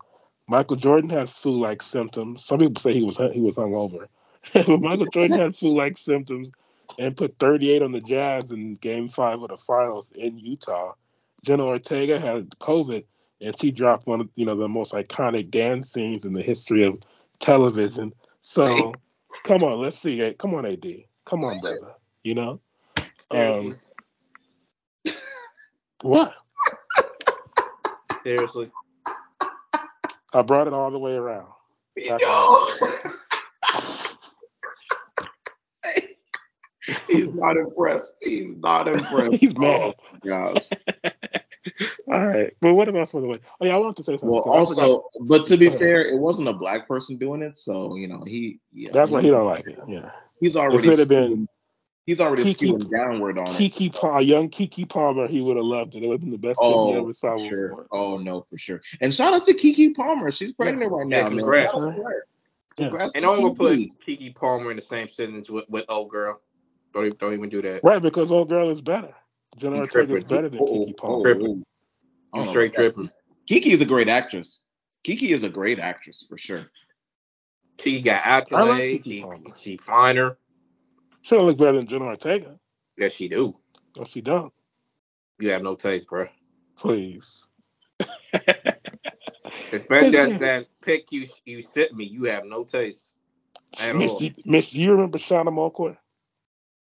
[0.48, 2.44] Michael Jordan has flu-like symptoms.
[2.44, 4.06] Some people say he was he was hungover,
[4.54, 6.50] but Michael Jordan had flu-like symptoms
[6.98, 10.94] and put 38 on the Jazz in Game Five of the Finals in Utah.
[11.44, 13.04] Jenna Ortega had COVID,
[13.40, 16.84] and she dropped one of you know the most iconic dance scenes in the history
[16.84, 16.98] of
[17.38, 18.12] television.
[18.42, 18.92] So,
[19.44, 20.38] come on, let's see it.
[20.38, 20.84] Come on, AD.
[21.24, 21.94] Come on, brother.
[22.22, 22.60] You know.
[23.30, 23.78] Um,
[26.02, 26.34] what?
[28.24, 28.70] Seriously.
[30.32, 31.48] I brought it all the way around.
[31.96, 32.58] Yo.
[37.08, 38.16] He's not impressed.
[38.22, 39.40] He's not impressed.
[39.40, 39.80] He's mad.
[39.80, 40.68] Oh gosh.
[42.10, 43.34] All right, but what else was the way?
[43.60, 44.28] Oh yeah, I wanted to say something.
[44.30, 47.42] Well, 'cause I forgot- also, but to be fair, it wasn't a black person doing
[47.42, 48.58] it, so you know he.
[48.72, 49.78] Yeah, that's why he don't like it.
[49.86, 50.78] Yeah, He's already.
[50.78, 51.48] It should have been
[52.06, 53.94] He's already Keke- skewing downward on Keke it.
[53.94, 56.02] so- Palmer, young Keke Palmer, he would have loved it.
[56.02, 57.68] It would have been the best thing he Oh, ever saw for sure.
[57.68, 57.86] before.
[57.92, 58.80] Oh no, for sure.
[59.02, 60.30] And shout out to Keke Palmer.
[60.30, 61.38] She's pregnant right Yeah, now, man.
[61.38, 61.72] congrats.
[61.72, 62.02] Shout out to.
[62.78, 62.88] Yeah.
[62.88, 63.90] Congrats And to don't even put Keke.
[64.08, 66.40] Keke Palmer in the same sentence with, with old girl.
[66.94, 67.84] Don't even, don't even do that.
[67.84, 69.14] Right, because old girl is better.
[69.58, 71.22] Jenna Ortega is better than Oh, Keke oh, Palmer.
[71.24, 71.24] Oh.
[71.24, 71.48] Tripping.
[71.52, 71.64] oh.
[72.34, 73.10] I You don't straight tripping.
[73.50, 74.64] Keke is a great actress.
[75.04, 76.66] Keke is a great actress for sure.
[77.78, 78.22] Keke got
[78.52, 78.90] I like accolades.
[78.90, 79.56] Keke She, Palmer.
[79.56, 80.38] she finer.
[81.22, 82.58] She don't look better than Jenna Ortega.
[82.96, 83.56] Yes, she do.
[83.96, 84.52] No, she don't.
[85.40, 86.28] You have no taste, bro.
[86.78, 87.46] Please.
[89.72, 90.26] Especially Yeah.
[90.34, 93.14] as that pick you you sent me, you have no taste
[93.78, 94.20] at Miss, all.
[94.20, 95.96] you- Miss, you remember Shanna Moakler?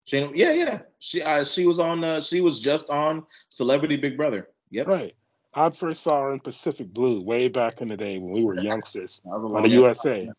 [0.09, 0.79] She, yeah, yeah.
[0.97, 2.03] She uh, she was on.
[2.03, 4.49] Uh, she was just on Celebrity Big Brother.
[4.71, 4.87] Yep.
[4.87, 5.15] Right.
[5.53, 8.55] I first saw her in Pacific Blue way back in the day when we were
[8.55, 10.31] youngsters That was a on the USA.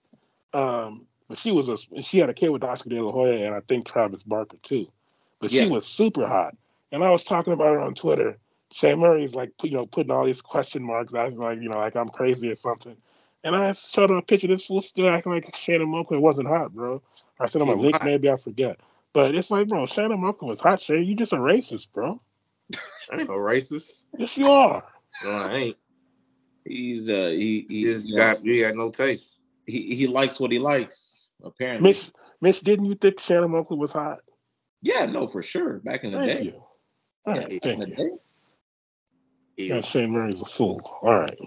[0.52, 3.54] Um, but she was a she had a kid with Oscar De La Hoya and
[3.54, 4.88] I think Travis Barker too.
[5.38, 5.62] But Yeah.
[5.62, 6.56] she was super hot.
[6.90, 8.38] And I was talking about her on Twitter.
[8.72, 11.14] Shane Murray's like you know putting all these question marks.
[11.14, 12.96] I was like you know like I'm crazy or something.
[13.44, 14.48] And I showed him a picture.
[14.48, 17.00] This fool still acting like Shanna Moakler wasn't hot, bro.
[17.38, 18.02] I said, I'm a link.
[18.04, 18.78] Maybe I forget.
[19.14, 20.83] But it's like, bro, Shanna Moakler was hot.
[20.83, 21.05] shit.
[21.05, 22.20] you just a racist, bro.
[23.11, 24.05] I ain't no racist.
[24.18, 24.85] Yes, you are.
[25.25, 25.77] No, I ain't.
[26.64, 29.38] He's uh he he, You just you know, got you got no taste.
[29.66, 31.83] he he likes what he likes apparently.
[31.83, 34.20] Miss Mitch, didn't you think Shanna Moakler was hot?
[34.83, 35.81] Yeah, no, for sure.
[35.81, 36.44] Back in the Thank day.
[36.44, 36.62] you.
[37.27, 37.96] All Yeah, right, back thank in the you.
[37.96, 38.11] day.
[39.59, 39.75] Ew.
[39.77, 40.81] Yeah, Shane Murray's a fool.
[41.03, 41.38] All right.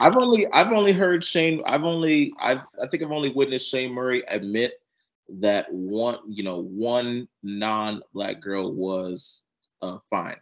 [0.00, 1.62] I've only I've only heard Shane.
[1.66, 4.81] I've only I've I think I've only witnessed Shane Murray admit
[5.28, 9.44] that one you know one non-black girl was
[9.82, 10.36] uh, fine,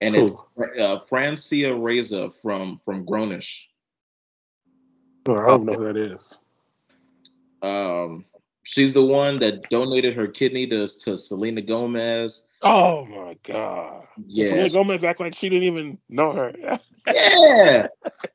[0.00, 0.26] and Who?
[0.26, 0.40] it's
[0.78, 3.64] uh, Francia Raisa from from Grownish.
[5.26, 6.38] No, I don't know who that is.
[7.62, 8.24] Um,
[8.62, 12.46] she's the one that donated her kidney to to Selena Gomez.
[12.62, 14.04] Oh my god.
[14.26, 14.46] Yeah.
[14.46, 16.52] Yeah, Selena Gomez act like she didn't even know her.
[17.12, 17.86] yeah.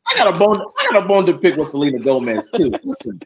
[0.08, 0.62] I got a bone.
[0.80, 2.72] I got a bone to pick with Selena Gomez too.
[2.84, 3.22] Listen,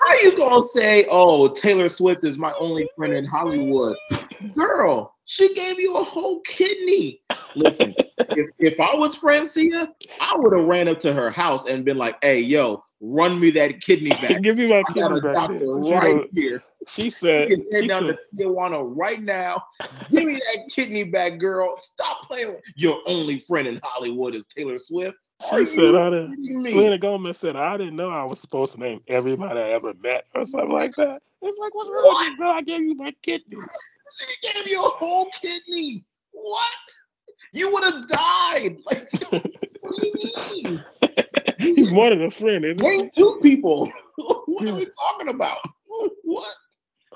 [0.00, 3.96] how are you gonna say, "Oh, Taylor Swift is my only friend in Hollywood"?
[4.54, 7.20] Girl, she gave you a whole kidney.
[7.54, 9.88] Listen, if, if I was Francia,
[10.20, 13.50] I would have ran up to her house and been like, "Hey, yo, run me
[13.52, 14.40] that kidney back.
[14.42, 15.58] Give me my I got kidney a back doctor.
[15.60, 16.62] She, right don't- here.
[16.88, 19.62] she said, You can head she down said, to Tijuana right now.
[20.10, 21.76] Give me that kidney back, girl.
[21.78, 22.48] Stop playing.
[22.48, 25.16] with- Your only friend in Hollywood is Taylor Swift.
[25.50, 26.36] Are she said, you I didn't.
[26.36, 26.70] kidding me?
[26.70, 30.24] Selena Gomez said, I didn't know I was supposed to name everybody I ever met
[30.34, 31.22] or something like that.
[31.42, 32.50] It's like, what's wrong with you, girl?
[32.50, 33.58] I gave you my kidney.
[34.18, 36.04] She gave you a whole kidney.
[36.32, 36.62] What?
[37.52, 38.78] You would have died.
[38.86, 39.08] Like,
[39.80, 40.84] what do you mean?
[41.58, 42.96] He's more than a friend, isn't he?
[42.96, 43.90] Name two people.
[44.16, 45.58] what are we talking about?
[46.24, 46.54] What?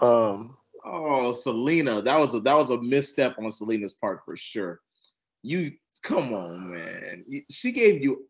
[0.00, 2.00] Um, Oh, Selena.
[2.02, 4.80] That was a that was a misstep on Selena's part for sure.
[5.42, 7.24] You come on, man.
[7.50, 8.26] She gave you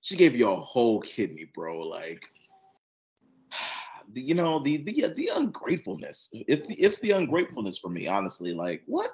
[0.00, 1.80] she gave you a whole kidney, bro.
[1.80, 2.24] Like
[4.12, 6.30] the, you know, the the uh, the ungratefulness.
[6.32, 8.52] It's the it's the ungratefulness for me, honestly.
[8.52, 9.10] Like, what?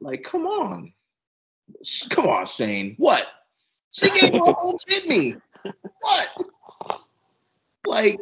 [0.00, 0.92] Like, come on.
[2.08, 2.94] Come on, Shane.
[2.98, 3.26] What?
[3.92, 5.36] She gave you a whole kidney.
[6.00, 6.28] What?
[7.86, 8.20] Like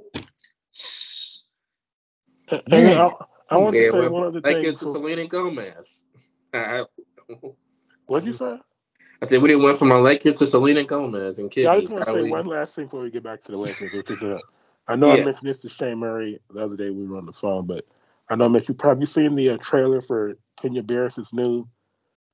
[2.51, 3.11] and then I,
[3.51, 4.65] I want to say well, one other Like thing.
[4.67, 6.01] it's to before- Selena Gomez.
[6.55, 6.85] I,
[8.09, 8.59] What'd you say?
[9.23, 11.93] I said we didn't went from a Lakers to Selena Gomez and Yeah, I just
[11.93, 14.11] want to say we- one last thing before we get back to the Lakers, which
[14.11, 14.39] is uh,
[14.89, 17.33] I know I mentioned this to Shane Murray the other day we were on the
[17.33, 17.85] phone, but
[18.31, 21.69] I know Mitch, you probably seen the uh, trailer for Kenya Barris's new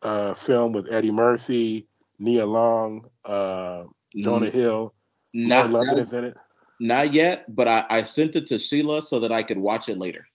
[0.03, 1.87] uh, film with Eddie Murphy,
[2.19, 3.85] Nia Long, uh,
[4.17, 4.95] Jonah Hill,
[5.33, 6.37] not, London not, is in it.
[6.81, 9.99] not yet, but I, I sent it to Sheila so that I could watch it
[9.99, 10.27] later.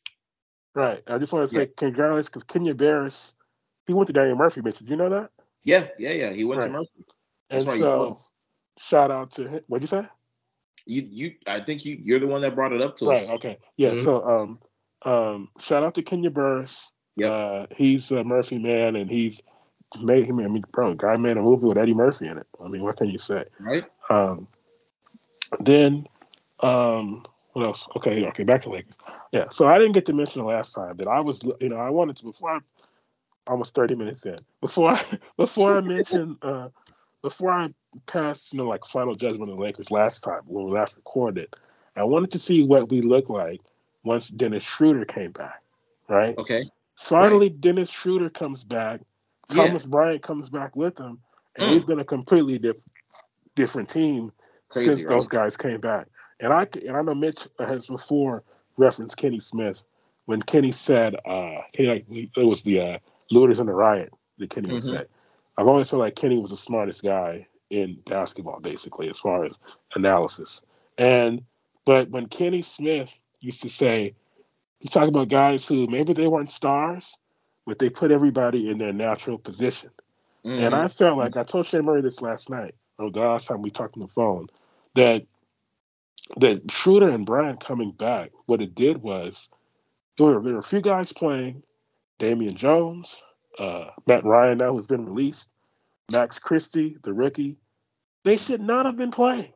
[0.76, 1.04] Right.
[1.08, 1.68] I just want to say Yeah.
[1.78, 3.34] congratulations because Kenya Barris,
[3.90, 4.80] he went to Daniel Murphy, Mitch.
[4.80, 5.32] Did you know that?
[5.64, 6.30] Yeah, yeah, yeah.
[6.32, 7.06] He went to Murphy.
[7.50, 7.78] That's And right.
[7.78, 8.34] so, you told us.
[8.78, 9.62] shout out to him.
[9.68, 10.08] What'd you say?
[10.86, 11.36] You, you.
[11.48, 12.00] I think you.
[12.02, 13.22] You're the one that brought it up to Right.
[13.24, 13.30] us.
[13.32, 13.60] Okay.
[13.78, 13.92] Yeah.
[13.92, 14.04] Mhm.
[14.04, 14.60] So, um,
[15.12, 16.92] um, shout out to Kenya Barris.
[17.16, 17.32] Yep.
[17.32, 19.42] Uh, he's a Murphy man, and he's
[20.00, 20.40] made him.
[20.40, 22.48] I mean, bro, guy made a movie with Eddie Murphy in it.
[22.64, 23.46] I mean, what can you say?
[23.60, 23.86] Right.
[24.10, 24.48] Um,
[25.60, 26.08] then,
[26.62, 27.88] um, what else?
[27.98, 28.26] Okay.
[28.28, 28.44] Okay.
[28.44, 28.94] Back to Lakers.
[29.32, 29.50] Yeah.
[29.50, 31.90] So I didn't get to mention the last time that I was, you know, I
[31.90, 32.60] wanted to before I
[33.48, 35.06] almost thirty minutes in before I
[35.38, 36.70] before I mentioned uh,
[37.22, 37.74] before I
[38.06, 41.56] passed, you know, like final judgment of the Lakers last time when we last recorded.
[41.96, 43.60] I wanted to see what we look like
[44.04, 45.62] once Dennis Schroeder came back,
[46.08, 46.38] right?
[46.38, 46.70] Okay.
[46.96, 49.02] Finally, Dennis Schroeder comes back.
[49.50, 49.66] Yeah.
[49.66, 51.20] Thomas Bryant comes back with him,
[51.56, 51.76] and Mm.
[51.76, 52.78] it's been a completely diff-
[53.56, 54.32] different team
[54.70, 56.08] Crazy, since those guys came back.
[56.40, 58.44] And I and I know Mitch has before
[58.78, 59.84] referenced Kenny Smith
[60.26, 62.98] when Kenny said, uh, Kenny like it was the uh,
[63.32, 64.90] looters in the riot that Kenny would Mhm.
[64.90, 65.06] say.
[65.58, 69.58] I've always felt like Kenny was the smartest guy in basketball, basically, as far as
[69.96, 70.62] analysis.
[70.98, 71.44] And
[71.86, 73.10] but when Kenny Smith
[73.42, 74.16] used to say,
[74.80, 77.18] he talked about guys who maybe they weren't stars,
[77.66, 79.92] but they put everybody in their natural position.
[80.58, 83.62] And I felt like I told Shane Murray this last night, or the last time
[83.62, 84.48] we talked on the phone,
[84.96, 85.26] that
[86.38, 89.50] that Schroeder and Bryant coming back, what it did was
[90.18, 91.64] there were, there were a few guys playing,
[92.20, 93.22] Damian Jones,
[93.58, 95.50] uh, Matt Ryan now who's been released,
[96.12, 97.58] Max Christie, the rookie.
[98.24, 99.54] They should not have been playing.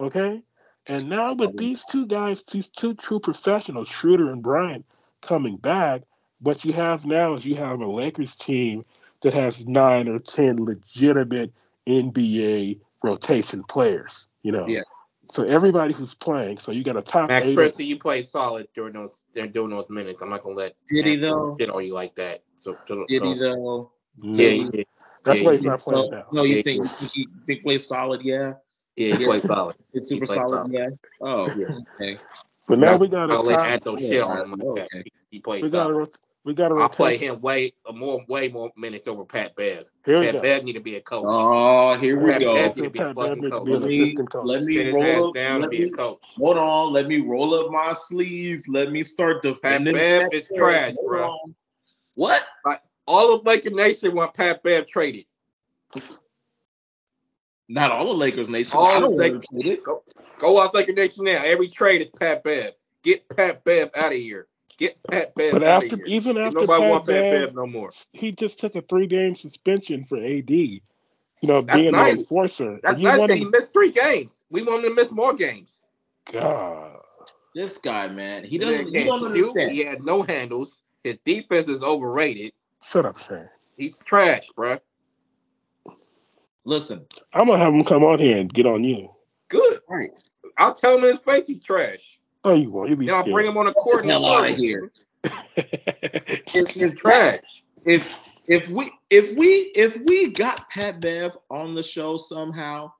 [0.00, 0.42] Okay?
[0.86, 4.86] And now with these two guys, these two true professionals, Schroeder and Bryant,
[5.20, 6.02] coming back,
[6.40, 8.84] what you have now is you have a Lakers team
[9.22, 11.52] that has nine or ten legitimate
[11.88, 14.28] NBA rotation players.
[14.42, 14.82] You know, Yeah.
[15.30, 17.56] So everybody who's playing, so you got a top Max eight.
[17.56, 20.22] Christie, you play solid during those during those minutes.
[20.22, 21.56] I'm not gonna let Did he Max though?
[21.58, 22.42] shit on you like that.
[22.58, 23.90] So, so Did he so- though?
[24.18, 24.86] No, Yeah, he did.
[25.24, 25.68] that's yeah, why he's did.
[25.68, 26.24] not So, playing now.
[26.32, 28.22] no, you Yeah, think he you think he think play solid?
[28.22, 28.54] Yeah.
[28.96, 29.26] Yeah, he Yeah.
[29.28, 29.76] played solid.
[29.92, 30.48] It's super solid.
[30.50, 30.72] solid.
[30.72, 30.88] Yeah.
[31.20, 31.50] Oh.
[31.56, 31.78] Yeah.
[32.00, 32.18] Okay.
[32.68, 33.66] But now Not- we got a I'll let top.
[33.66, 34.68] Anto Oh, shit on him like that.
[34.94, 35.02] okay.
[35.04, 35.98] He, he played We got a solid.
[35.98, 39.56] rot- We got to I'll play him way uh, more, way more minutes over Pat
[39.56, 39.90] Bev.
[40.04, 40.40] Here Pat go.
[40.42, 41.24] Bev need to be a coach.
[41.26, 42.54] Oh, here we Pat go.
[42.54, 43.64] Bev need to be a Pat Bev fucking coach.
[43.66, 44.46] be Let me coach.
[44.46, 45.34] let me his roll up.
[45.34, 46.18] down Let and be a coach.
[46.22, 46.92] hold on.
[46.92, 48.68] Let me roll up my sleeves.
[48.68, 49.94] Let me start Pat defending.
[49.94, 51.30] Bev is trash, Hold bro.
[51.30, 51.54] on.
[52.14, 52.44] What?
[53.08, 55.24] All of Laker Nation want Pat Bev traded.
[57.68, 58.72] Not all of Lakers nation.
[58.76, 59.80] All I of Lakers- to trade.
[60.38, 61.42] Go out Laker Nation now.
[61.42, 62.74] Every trade is Pat Bev.
[63.02, 64.46] Get Pat Bev out of here.
[64.78, 66.04] Get Pat Bev But after, here.
[66.06, 67.92] even after Nobody Pat want Pat Bev, Bev no more.
[68.12, 70.50] he just took a three game suspension for AD.
[70.50, 70.80] You
[71.42, 72.14] know, That's being nice.
[72.14, 72.80] the enforcer.
[72.82, 74.44] That's you nice want that he missed three games.
[74.50, 75.86] We want him to miss more games.
[76.32, 76.98] God.
[77.54, 78.88] This guy, man, he doesn't.
[78.88, 79.26] nigga You don't shoot.
[79.26, 79.72] understand.
[79.72, 80.82] He had no handles.
[81.04, 82.52] His defense is overrated.
[82.90, 83.48] Shut up, Shane.
[83.78, 84.80] He's trash, bruh.
[86.64, 89.08] Listen, I'm gonna have him come on here and get on you.
[89.48, 89.80] Good.
[89.88, 90.10] right?
[90.58, 92.15] I'll tell him in his face he's trash.
[92.46, 92.88] Oh, you won't.
[92.88, 94.58] You'll be Then I'll bring him on the court Get the hell outta throw him.
[94.60, 94.90] here.
[96.46, 97.40] He's trash.
[97.84, 98.14] If
[98.46, 102.92] if we if we if we got Pat Bev on the show somehow,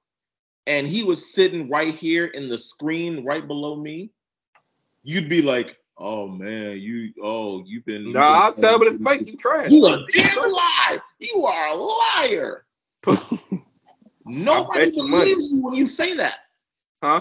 [0.67, 4.11] and he was sitting right here in the screen right below me,
[5.05, 8.89] you'd be like, "Oh man, you oh you've been." you've Nah, I'll been- tell him
[9.01, 9.71] in his trash.
[9.71, 10.99] You a damn lie.
[11.21, 12.65] You are a liar.
[14.25, 15.25] Nobody bet money.
[15.35, 16.39] believes you when you say that.
[17.01, 17.21] Huh?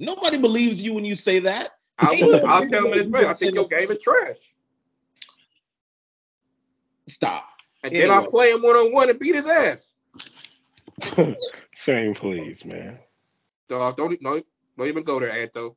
[0.00, 1.72] Nobody believes you when you say that.
[1.98, 3.26] I will, I'll tell him in his face.
[3.26, 4.36] I think gonna your game is trash.
[7.06, 7.44] Stop.
[7.84, 9.92] And then I'll play him one on one and beat his ass.
[11.76, 12.98] Shane, please, man.
[13.68, 14.42] Dog, don't no,
[14.78, 15.76] don't even go there, Anto.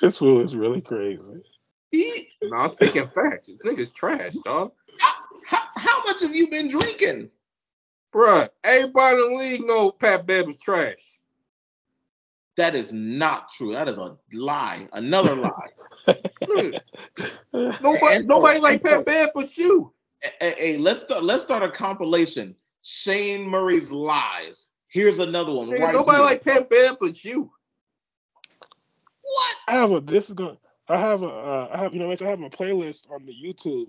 [0.00, 1.20] This fool is really crazy.
[1.90, 3.46] He, No, I'm speaking facts.
[3.48, 4.72] This nigga's trash, dog.
[5.46, 7.30] how, how much have you been drinking?
[8.12, 11.17] Bruh, everybody in the league know Pat Bev is trash.
[12.58, 13.70] That is not true.
[13.72, 14.88] That is a lie.
[14.92, 15.70] Another lie.
[17.52, 19.92] Nobody, And- nobody like Pat Bev but you.
[20.40, 21.22] hey, hey, let's start.
[21.22, 22.56] Let's start a compilation.
[22.82, 24.70] Shane Murray's lies.
[24.88, 25.68] Here's another one.
[25.68, 26.24] Nigga, right nobody here.
[26.26, 27.48] like Pat Bev but you.
[29.22, 29.54] what?
[29.68, 30.00] I have a.
[30.00, 30.56] This is going.
[30.88, 31.28] I have a.
[31.28, 32.10] Uh, I have you know.
[32.10, 33.86] I have a playlist on the YouTube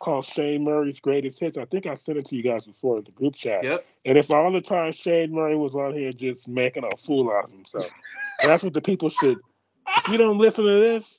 [0.00, 1.56] called Shane Murray's Greatest Hits.
[1.56, 3.62] I think I sent it to you guys before in the group chat.
[3.62, 3.86] Yep.
[4.06, 7.44] And it's all the time Shane Murray was on here just making a fool out
[7.44, 7.86] of himself.
[8.42, 9.38] That's what the people should.
[9.98, 11.18] If you don't listen to this,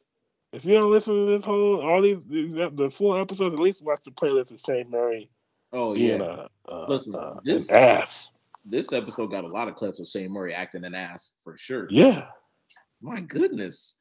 [0.52, 4.02] if you don't listen to this whole all these, the full episodes, at least watch
[4.04, 5.30] the playlist of Shane Murray
[5.74, 6.48] Oh yeah.
[6.68, 8.32] a, a, Listen, a- this- ass.
[8.64, 11.88] This episode got a lot of clips of Shane Murray acting an ass for sure.
[11.90, 12.26] Yeah.
[13.02, 13.98] My goodness.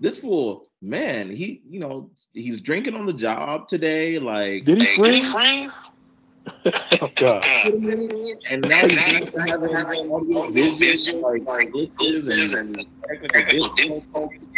[0.00, 4.18] This fool, man, he, you know, he's drinking on the job today.
[4.18, 5.32] Like, Did he freeze?
[7.00, 7.44] oh God.
[8.50, 14.48] and now he's back to having audio vision, like, glitches and technical difficulties.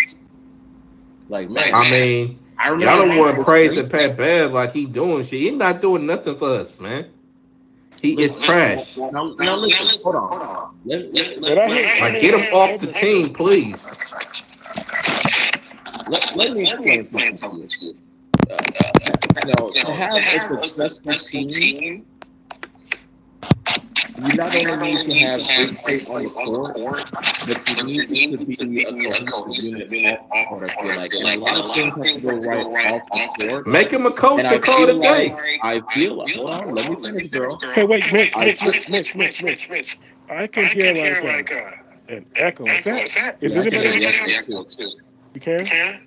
[1.29, 4.53] Like, man, I mean, I remember y'all don't want I to praise drinking- Pat Bev
[4.53, 5.41] like he doing shit.
[5.41, 7.07] He not doing nothing for us, man.
[8.01, 8.97] He is trash.
[8.97, 10.69] Now, now listen, hold on.
[10.85, 13.87] Let, let, But I let, hear- Like, get him off the team, please.
[16.09, 17.95] Let, let me explain something to you.
[18.51, 18.57] Uh,
[19.45, 22.05] you know, to have a successful team,
[24.19, 27.11] you not only need to have great play on the court,
[27.47, 30.71] but you need it to be a cohesive unit off the court.
[30.71, 33.67] I feel like, and a lot of things have to go right off the court.
[33.67, 35.35] Make him a coach And call it a day.
[35.63, 37.61] I feel like, hold on, let me finish, girl.
[37.75, 39.99] Hey, wait, Mitch, I- Mitch, Mitch, Mitch, Mitch, Mitch, Mitch.
[40.29, 41.71] I can hear like uh,
[42.09, 42.65] an echo.
[42.67, 43.39] Is that?
[43.41, 45.06] Is Yeah,
[45.37, 45.65] I can anybody?
[45.69, 45.93] hear else?
[45.95, 46.07] the echo too.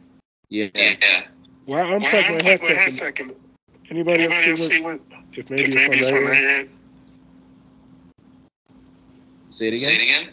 [0.49, 0.97] You can?
[1.01, 1.21] Yeah.
[1.67, 2.41] Well, I'm checking my
[2.73, 3.19] headset.
[3.19, 3.35] and
[3.89, 4.99] Anybody else see what?
[5.33, 6.69] If maybe it's on their end?
[9.49, 10.29] Say it again.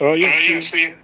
[0.00, 0.60] Oh yeah, oh, yeah.
[0.60, 0.94] see.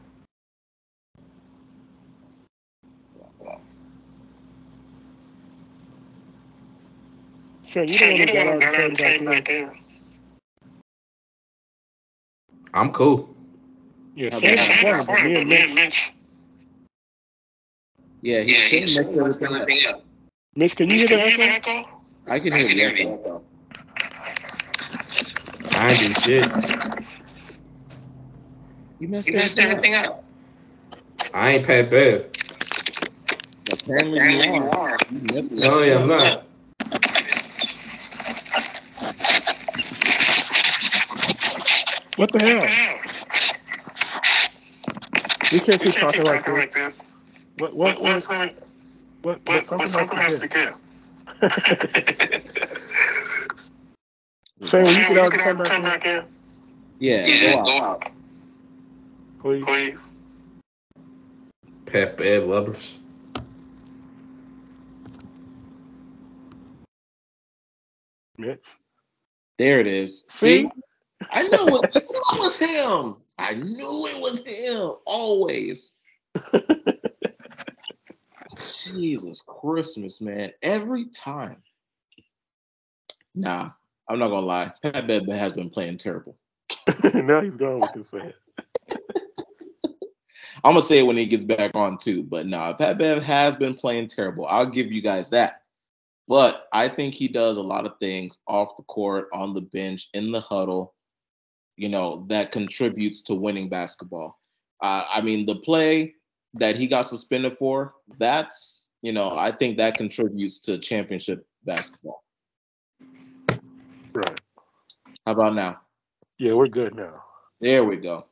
[7.67, 9.71] Sure, you don't want to get out and turn back in.
[12.75, 13.35] I'm cool.
[14.15, 16.13] Yeah, How Shane about- is fun, but me and Mitch.
[18.23, 20.05] Yeah, he yeah, Shane messed everything up.
[20.55, 21.89] Mitch, can you hear the echo?
[22.29, 23.45] I can hear the echo.
[25.75, 26.45] I ain't do shit.
[29.01, 30.25] You messed everything up.
[31.35, 32.27] I ain't Pat Bev.
[33.73, 34.97] Apparently you are.
[35.11, 36.09] You messed No, everything I'm up.
[36.09, 36.49] not.
[42.17, 42.99] What the hell?
[45.51, 46.95] We can't keep talking like this.
[47.59, 48.55] What what what, was, what,
[49.23, 50.75] what, what, something, something has to give.
[54.65, 56.25] Say, well, you can always come, back, come back in.
[56.99, 57.67] Yeah, yeah, go out.
[57.67, 58.13] Go out.
[59.41, 59.65] Please.
[59.65, 59.99] Please.
[61.87, 62.99] Pep Ed Lubbers.
[68.39, 68.61] Mitch.
[69.59, 70.25] There it is.
[70.29, 70.63] See?
[70.63, 70.71] See?
[71.31, 71.97] I knew it.
[71.97, 73.17] I knew it was him.
[73.39, 74.93] I knew it was him.
[75.05, 75.95] Always.
[78.85, 80.53] Jesus Christmas, man.
[80.63, 81.63] Every time.
[83.35, 83.71] Nah,
[84.09, 84.73] I'm not gonna lie.
[84.83, 86.37] Pat Bev has been playing terrible.
[87.15, 87.81] now he's gone.
[87.81, 88.37] Can say it.
[90.65, 92.23] I'm gonna say it when he gets back on too.
[92.23, 94.47] But nah, Pat Bev has been playing terrible.
[94.47, 95.63] I'll give you guys that.
[96.29, 100.09] But I think he does a lot of things off the court, on the bench,
[100.15, 100.95] in the huddle,
[101.77, 104.39] you know, that contributes to winning basketball.
[104.81, 106.15] Uh, I mean, the play
[106.55, 112.23] that he got suspended for, that's, you know, I think that contributes to championship basketball.
[114.15, 114.41] Right.
[115.27, 115.81] How about now?
[116.39, 117.23] Yeah, we're good now.
[117.61, 118.27] There we go.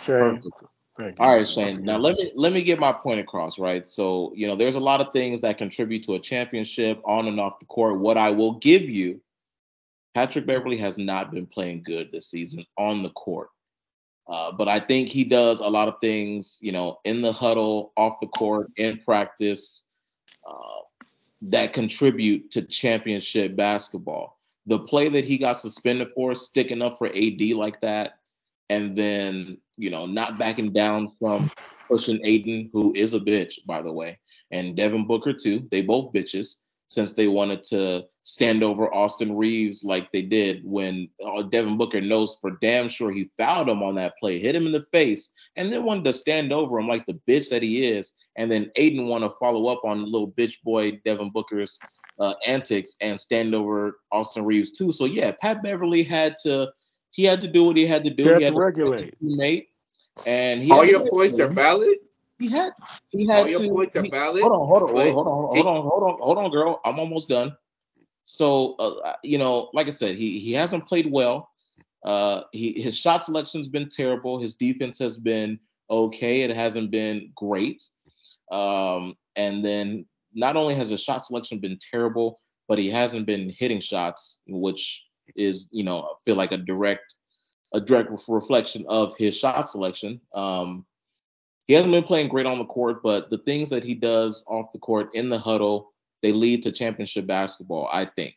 [0.00, 0.42] Shane.
[0.98, 1.24] Thank you.
[1.24, 1.84] All right, Shane.
[1.84, 3.88] Now let me let me get my point across, right?
[3.88, 7.38] So, you know, there's a lot of things that contribute to a championship on and
[7.38, 8.00] off the court.
[8.00, 9.20] What I will give you,
[10.14, 13.50] Patrick Beverley has not been playing good this season on the court.
[14.28, 17.92] Uh, but I think he does a lot of things, you know, in the huddle,
[17.96, 19.84] off the court, in practice,
[20.46, 20.80] uh,
[21.42, 24.38] that contribute to championship basketball.
[24.66, 28.18] The play that he got suspended for, sticking up for AD like that,
[28.68, 31.50] and then you know not backing down from
[31.86, 34.18] pushing Ayton, who is a bitch, by the way,
[34.50, 35.68] and Devin Booker too.
[35.70, 36.56] They both bitches
[36.86, 42.00] since they wanted to stand over Austin Reaves like they did when uh, Devin Booker
[42.00, 45.30] knows for damn sure he fouled him on that play, hit him in the face,
[45.56, 48.12] and then wanted to stand over him like the bitch that he is.
[48.36, 51.78] And then Ayton want to follow up on little bitch boy Devin Booker's
[52.20, 54.92] uh, antics and stand over Austin Reaves too.
[54.92, 56.70] So yeah, Pat Beverley had to
[57.10, 58.24] he had to do what he had to do.
[58.24, 59.14] He had he had to to regulate.
[59.22, 59.66] teammate,
[60.26, 61.96] and he All had to your points are valid.
[62.38, 62.72] He had
[63.10, 63.68] he All had your to.
[63.68, 64.42] points are he- valid.
[64.42, 66.80] hold on, hold on, but hold on, hold on, hold on, hold on, girl.
[66.84, 67.56] I'm almost done.
[68.24, 71.50] So uh, you know, like I said, he he hasn't played well.
[72.04, 74.38] Uh, he his shot selection's been terrible.
[74.40, 75.58] His defense has been
[75.88, 76.42] okay.
[76.42, 77.82] It hasn't been great.
[78.52, 83.50] Um, and then not only has his shot selection been terrible, but he hasn't been
[83.50, 85.02] hitting shots, which
[85.36, 87.14] is you know I feel like a direct
[87.74, 90.20] a direct reflection of his shot selection.
[90.34, 90.84] Um,
[91.66, 94.72] he hasn't been playing great on the court, but the things that he does off
[94.72, 95.92] the court in the huddle,
[96.22, 97.88] they lead to championship basketball.
[97.92, 98.36] I think,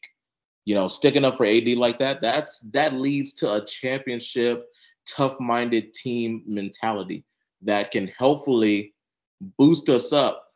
[0.65, 4.65] you know, sticking up for AD like that, that's that leads to a championship,
[5.07, 7.23] tough-minded team mentality
[7.61, 8.93] that can hopefully
[9.57, 10.53] boost us up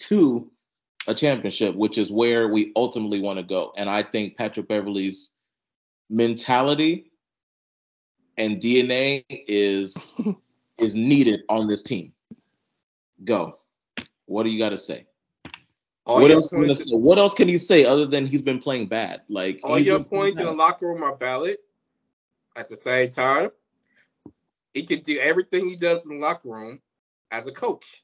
[0.00, 0.50] to
[1.06, 3.72] a championship, which is where we ultimately want to go.
[3.76, 5.32] And I think Patrick Beverley's
[6.10, 7.12] mentality
[8.36, 10.14] and DNA is
[10.82, 12.12] is needed on this team.
[13.24, 13.58] Go.
[14.26, 15.06] What do you got to say?
[16.04, 16.50] all what else?
[16.50, 16.90] Say?
[16.90, 19.22] What else can he say other than he's been playing bad?
[19.28, 21.58] Like all your points in the locker room are valid.
[22.56, 23.50] At the same time,
[24.74, 26.80] he can do everything he does in the locker room
[27.30, 28.02] as a coach.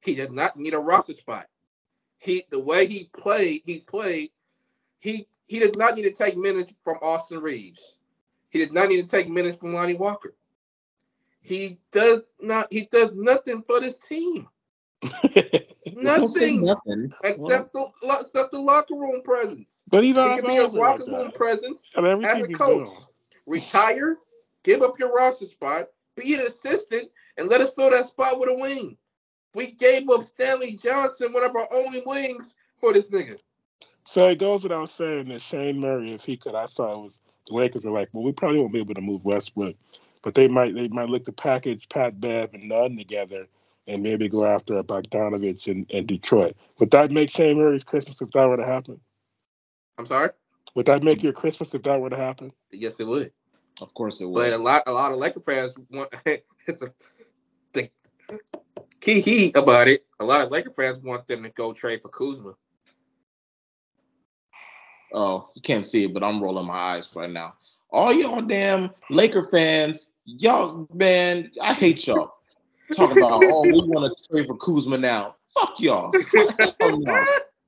[0.00, 1.48] He does not need a roster spot.
[2.18, 4.30] He the way he played, he played.
[5.00, 7.96] He he does not need to take minutes from Austin Reaves.
[8.50, 10.34] He does not need to take minutes from Lonnie Walker.
[11.44, 12.72] He does not.
[12.72, 14.48] He does nothing for this team.
[15.94, 17.12] Nothing nothing.
[17.22, 19.82] except the except the locker room presence.
[19.88, 21.34] but he's He can be a locker room that.
[21.34, 22.88] presence And as everything a coach.
[23.46, 24.16] Retire,
[24.62, 28.48] give up your roster spot, be an assistant, and let us fill that spot with
[28.48, 28.96] a wing.
[29.54, 33.38] We gave up Stanley Johnson, one of our only wings, for this nigga.
[34.06, 37.18] So it goes without saying that Shane Murray, if he could, I saw it was
[37.46, 39.76] the Lakers were like, well, we probably won't be able to move Westbrook,
[40.24, 43.46] but they might they might look to package Pat Bev and Nunn together
[43.86, 46.56] and maybe go after a Bogdanovich in, in Detroit.
[46.78, 48.98] Would that make Shane Murray's Christmas if that were to happen?
[49.98, 50.30] I'm sorry.
[50.74, 52.50] Would that make your Christmas if that were to happen?
[52.72, 53.30] Yes, it would.
[53.82, 54.50] Of course it would.
[54.50, 56.92] But a lot, a lot of Laker fans want it's a,
[57.74, 57.90] the
[59.00, 60.06] key heat about it.
[60.20, 62.54] A lot of Laker fans want them to go trade for Kuzma.
[65.12, 67.54] Oh, you can't see it, but I'm rolling my eyes right now.
[67.90, 72.34] All y'all damn Laker fans, y'all man, I hate y'all.
[72.92, 75.36] Talking about oh, we want to trade for Kuzma now.
[75.54, 76.12] Fuck y'all.
[76.80, 77.26] Hell.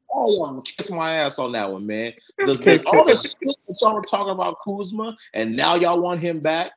[0.08, 2.12] All y'all kiss my ass on that one, man.
[2.38, 6.20] The, the- all the shit that y'all were talking about Kuzma, and now y'all want
[6.20, 6.72] him back.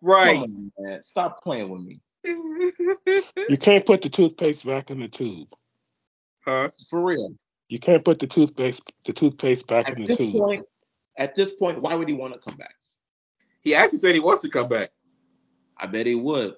[0.00, 0.36] right.
[0.38, 1.02] On, man.
[1.02, 2.00] Stop playing with me.
[2.24, 5.48] You can't put the toothpaste back in the tube.
[6.44, 6.68] huh?
[6.88, 7.34] For real.
[7.68, 10.32] You can't put the toothpaste the toothpaste back At in the this tube.
[10.34, 10.64] point,
[11.18, 12.74] at this point, why would he want to come back?
[13.60, 14.90] He actually said he wants to come back.
[15.78, 16.54] I bet he would.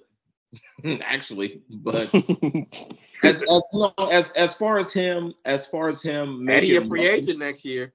[1.02, 2.12] Actually, but
[3.24, 6.60] as as you know, as as far as him, as far as him And a
[6.60, 7.92] making free money- agent next year.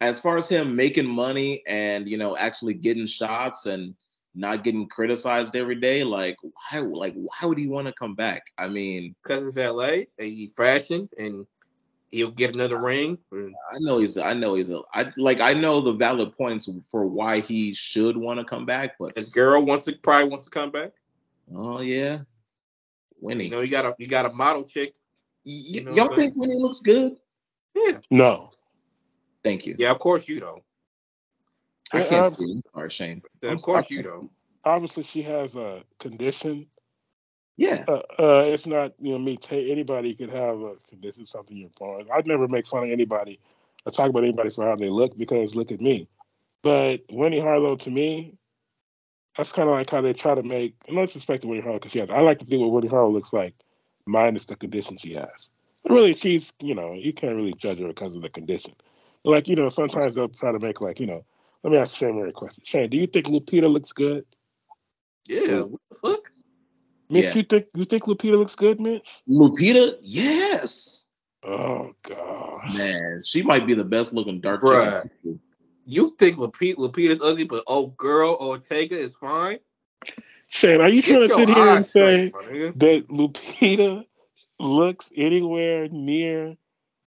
[0.00, 3.94] as far as him making money and you know actually getting shots and
[4.34, 8.42] not getting criticized every day, like why like why would he want to come back?
[8.56, 11.44] I mean, because it's LA and he fashion and
[12.10, 13.18] he'll get another ring.
[13.32, 17.06] I know he's I know he's a I like I know the valid points for
[17.06, 20.50] why he should want to come back, but his girl wants to probably wants to
[20.50, 20.92] come back.
[21.54, 22.20] Oh yeah.
[23.20, 23.44] Winnie.
[23.44, 24.94] You know, you got a you got a model chick.
[25.44, 27.16] Y- you know y'all think Winnie looks good?
[27.74, 27.98] Yeah.
[28.10, 28.50] No.
[29.42, 29.74] Thank you.
[29.78, 30.62] Yeah, of course you don't.
[31.92, 33.22] I can't um, see Or Shane.
[33.42, 33.96] Of course sorry.
[33.98, 34.30] you don't.
[34.64, 36.66] Obviously, she has a condition.
[37.60, 37.84] Yeah.
[37.86, 39.36] Uh, uh, it's not you know me.
[39.36, 42.06] T- anybody could have a condition, something you're born.
[42.10, 43.38] I'd never make fun of anybody
[43.84, 46.08] or talk about anybody for how they look because look at me.
[46.62, 48.32] But Winnie Harlow, to me,
[49.36, 50.74] that's kind of like how they try to make.
[50.88, 52.08] No disrespect to Winnie Harlow because she has.
[52.08, 53.52] I like to see what Winnie Harlow looks like,
[54.06, 55.50] minus the condition she has.
[55.82, 58.72] But really, she's you know you can't really judge her because of the condition.
[59.22, 61.26] But like you know, sometimes they'll try to make like you know.
[61.62, 62.62] Let me ask Shane a question.
[62.64, 64.24] Shane, do you think Lupita looks good?
[65.28, 65.58] Yeah.
[65.60, 66.29] What the fuck?
[67.10, 67.34] Mitch, yeah.
[67.34, 69.06] you think you think Lupita looks good, Mitch?
[69.28, 71.06] Lupita, yes.
[71.44, 75.08] Oh god, man, she might be the best looking dark Bruh.
[75.86, 79.58] You think Lupita, Lupita's ugly, but oh girl Ortega is fine?
[80.48, 84.04] Shane, are you Get trying to sit here and say straight, that Lupita
[84.58, 86.56] looks anywhere near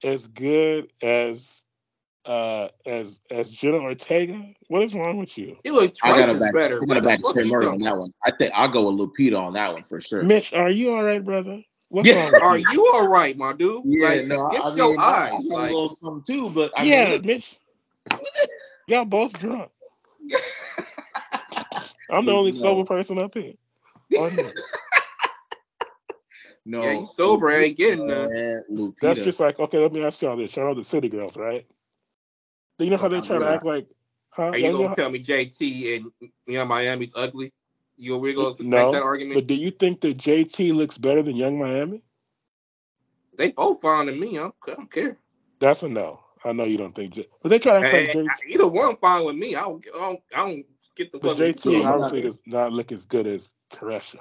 [0.03, 1.62] as good as
[2.26, 4.41] uh as as Jenna Ortega?
[4.67, 5.57] What is wrong with you?
[5.63, 6.82] You look I got a back, better.
[6.82, 8.11] I got a back to Murray on that one.
[8.26, 10.24] I think I'll go with Lupita on that one for sure.
[10.24, 11.63] Mitch, are you all right, brother?
[11.89, 12.15] What's yeah.
[12.15, 12.65] wrong with Are you?
[12.71, 13.84] you all right, my dude?
[13.86, 15.32] Yeah, like, no, get I your mean, eyes.
[15.32, 17.26] I, I like, a little something too, but I yeah, mean.
[17.26, 17.59] Mitch.
[18.88, 19.69] Y'all both drunk.
[22.09, 22.57] I'm the only no.
[22.57, 23.53] sober person up here.
[26.65, 28.93] no, yeah, you sober ain't getting none.
[29.01, 29.78] That's just like okay.
[29.78, 31.65] Let me ask y'all this: Shout out the City Girls, right?
[32.84, 33.88] You know how they try to act like?
[34.29, 34.43] Huh?
[34.43, 37.53] Are you gonna know tell me JT and Yung Miami's ugly?
[37.97, 39.36] You we're gonna no, make that argument?
[39.36, 42.03] But do you think that JT looks better than Yung Miami?
[43.38, 44.38] They both fine to me.
[44.39, 45.17] I don't care.
[45.59, 46.19] That's a no.
[46.45, 49.23] I know you don't think, but they try to act hey, like Either one fine
[49.23, 49.55] with me.
[49.55, 49.86] I don't.
[49.95, 50.65] I don't, I don't
[50.95, 51.19] get the.
[51.19, 54.19] But JT obviously does not look as good as Caresha.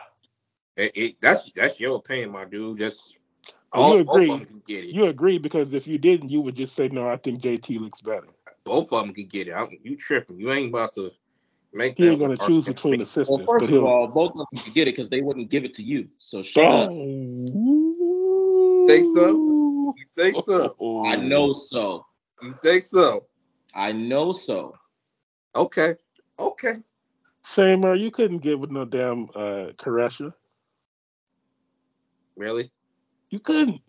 [0.76, 2.78] It, it, that's that's your opinion, my dude.
[2.78, 3.18] Just
[3.72, 4.46] all, you agree.
[4.66, 7.08] You agree because if you didn't, you would just say no.
[7.08, 8.28] I think JT looks better.
[8.64, 9.52] Both of them can get it.
[9.52, 10.38] I, you tripping?
[10.38, 11.10] You ain't about to
[11.72, 11.96] make.
[11.96, 13.28] He ain't gonna choose between the sisters.
[13.28, 15.74] Well, first of all, both of them can get it because they wouldn't give it
[15.74, 16.08] to you.
[16.18, 16.82] So shut oh.
[16.84, 16.88] up.
[18.88, 19.94] Think so?
[19.96, 21.04] You think so?
[21.06, 22.06] I know so.
[22.42, 23.26] You think so?
[23.74, 24.76] I know so.
[25.54, 25.96] Okay.
[26.38, 26.76] Okay.
[27.42, 30.32] Samer, you couldn't get with no damn uh Caresha.
[32.36, 32.70] Really?
[33.30, 33.80] You couldn't.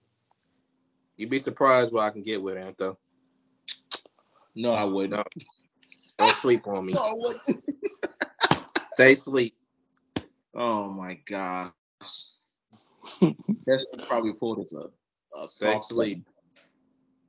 [1.18, 2.98] You'd be surprised what I can get with Anto.
[4.56, 5.14] No, I wouldn't.
[5.14, 5.24] No.
[6.20, 6.94] Don't sleep on me.
[6.94, 7.64] no, I wouldn't.
[8.96, 9.56] Stay sleep.
[10.54, 11.72] Oh my gosh.
[13.66, 14.88] That's probably pulled as uh,
[15.36, 16.26] a, a soft sleep.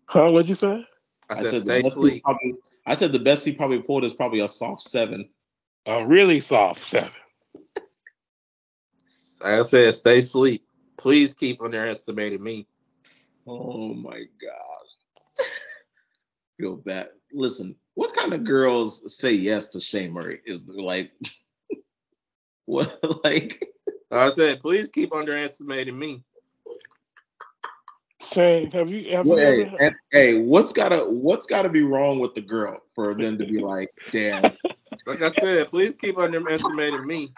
[0.06, 0.30] Huh?
[0.30, 0.86] What'd you say?
[1.30, 2.22] I said, I said the best sleep.
[2.22, 2.54] Probably,
[2.86, 5.28] I said the best he probably pulled is probably a soft seven.
[5.86, 7.10] A really soft seven.
[9.42, 10.66] I said, stay sleep.
[10.96, 12.66] Please keep underestimating me.
[13.46, 14.83] Oh my god.
[16.58, 17.08] Feel bad.
[17.32, 20.40] Listen, what kind of girls say yes to Shane Murray?
[20.46, 21.12] Is like
[22.66, 23.64] what like
[24.10, 26.22] I said, please keep underestimating me.
[28.32, 29.96] Shane, have you have well, you hey, ever...
[30.12, 33.90] hey, what's gotta what's gotta be wrong with the girl for them to be like,
[34.12, 34.42] damn.
[35.06, 37.32] Like I said, please keep underestimating me.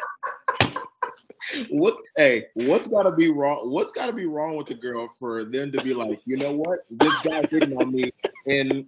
[1.71, 3.71] What hey, what's gotta be wrong?
[3.71, 6.81] What's gotta be wrong with the girl for them to be like, you know what?
[6.91, 8.11] This guy hitting on me
[8.47, 8.87] in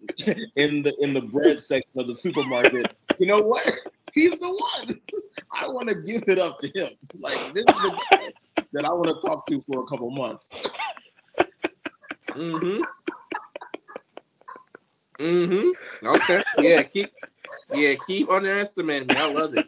[0.56, 2.94] in the in the bread section of the supermarket.
[3.18, 3.70] You know what?
[4.12, 5.00] He's the one.
[5.52, 6.90] I want to give it up to him.
[7.18, 8.32] Like this is the guy
[8.72, 10.52] that I want to talk to for a couple months.
[12.30, 12.82] Mm-hmm.
[15.18, 16.06] Mm-hmm.
[16.06, 16.42] Okay.
[16.58, 17.10] Yeah, keep
[17.74, 19.16] yeah, keep underestimating me.
[19.16, 19.66] I love it.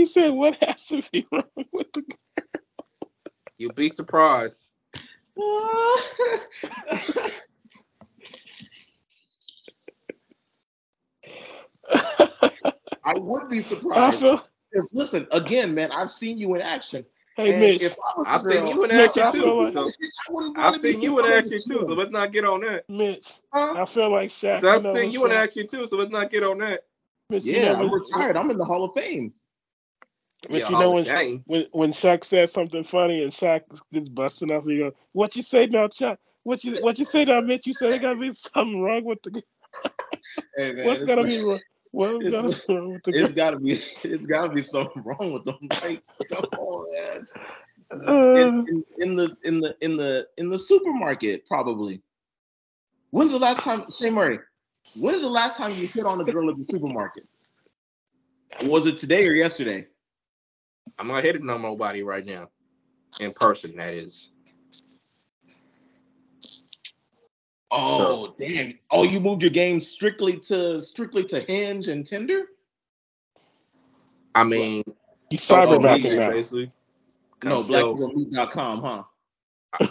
[0.00, 3.10] He said, "What has to be wrong with the girl?"
[3.58, 4.70] You'll be surprised.
[13.02, 14.20] I would be surprised.
[14.20, 17.04] Because listen, again, man, I've seen you in action.
[17.36, 19.62] Hey, Mitch, if I was I've girl, seen you in action Mitch, too.
[19.64, 19.90] Like, so
[20.56, 21.84] I've seen you in action too.
[21.86, 22.88] So let's not get on that.
[22.88, 23.82] Mitch, huh?
[23.82, 24.60] I feel like Shaq.
[24.60, 25.86] So I've you know, seen you in action too.
[25.86, 26.84] So let's not get on that.
[27.28, 28.36] Mitch, yeah, you know, I'm retired.
[28.36, 29.34] I'm in the Hall of Fame.
[30.48, 33.62] But yeah, you know when, when when Shaq says something funny and Shaq
[33.92, 36.16] gets busting up, you go, "What you say now, Shaq?
[36.44, 37.66] What you what you say now, Mitch?
[37.66, 39.42] You said there gotta be something wrong with the."
[40.56, 41.60] Hey man, What's gonna like- be wrong?
[41.92, 45.32] What's it's- gonna be wrong with the it's gotta be it's gotta be something wrong
[45.32, 45.56] with them.
[45.82, 47.26] Like, come on, man.
[48.08, 52.00] Uh, In, in, in the in the in the in the supermarket, probably.
[53.10, 54.38] When's the last time, Shane Murray?
[54.96, 57.26] When's the last time you hit on a girl at the supermarket?
[58.64, 59.86] Was it today or yesterday?
[60.98, 62.48] I'm not hitting on nobody right now.
[63.18, 64.28] In person, that is.
[67.70, 68.78] Oh damn!
[68.90, 72.46] Oh, you moved your game strictly to strictly to Hinge and Tinder?
[74.34, 74.82] I mean,
[75.30, 76.30] you social cyberbacking media, now.
[76.30, 76.72] basically.
[77.42, 77.96] No, I'm still-
[78.80, 79.02] huh?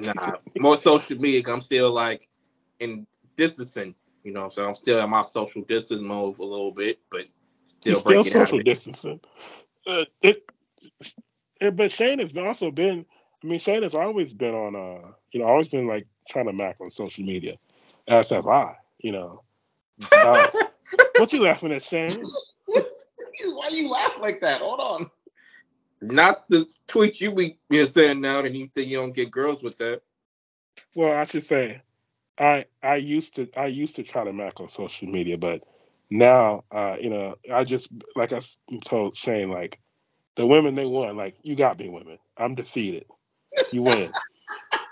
[0.00, 1.42] Nah, more social media.
[1.52, 2.28] I'm still like
[2.78, 3.94] in distancing.
[4.22, 7.26] You know, so I'm still in my social distance mode a little bit, but
[7.80, 8.48] still still breaking out.
[8.48, 9.20] social distancing.
[9.88, 10.44] Uh, it,
[11.60, 13.06] it, but Shane has also been.
[13.42, 14.76] I mean, Shane has always been on.
[14.76, 17.54] Uh, you know, always been like trying to mac on social media,
[18.06, 18.76] as have I.
[18.98, 19.42] You know,
[20.12, 20.46] uh,
[21.16, 22.22] what you laughing at, Shane?
[22.66, 24.60] Why do you laugh like that?
[24.60, 25.10] Hold on.
[26.02, 29.62] Not the tweets you be been saying now and you think you don't get girls
[29.62, 30.02] with that.
[30.94, 31.82] Well, I should say,
[32.38, 35.62] I I used to I used to try to mac on social media, but
[36.10, 39.78] now, uh, you know, I just like I s- told Shane, like
[40.36, 41.16] the women they won.
[41.16, 42.18] Like you got me, women.
[42.36, 43.06] I'm defeated.
[43.70, 44.14] You win.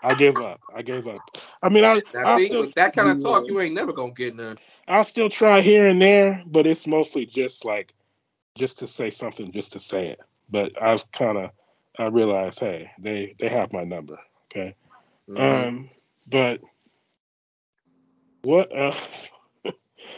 [0.03, 0.61] I gave up.
[0.75, 1.23] I gave up.
[1.62, 3.93] I mean, I Now, I see, still with that kind of talk, you ain't never
[3.93, 4.59] gonna get none.
[4.89, 7.95] I'll still try here and there, but it's mostly just like
[8.57, 10.21] just to say something, just to say it.
[10.51, 11.51] But I've kind of
[11.99, 14.19] I realized, hey, they they have my number.
[14.51, 14.75] Okay.
[15.29, 15.75] Mhm.
[15.75, 15.91] Um,
[16.29, 16.61] but
[18.43, 19.29] what else?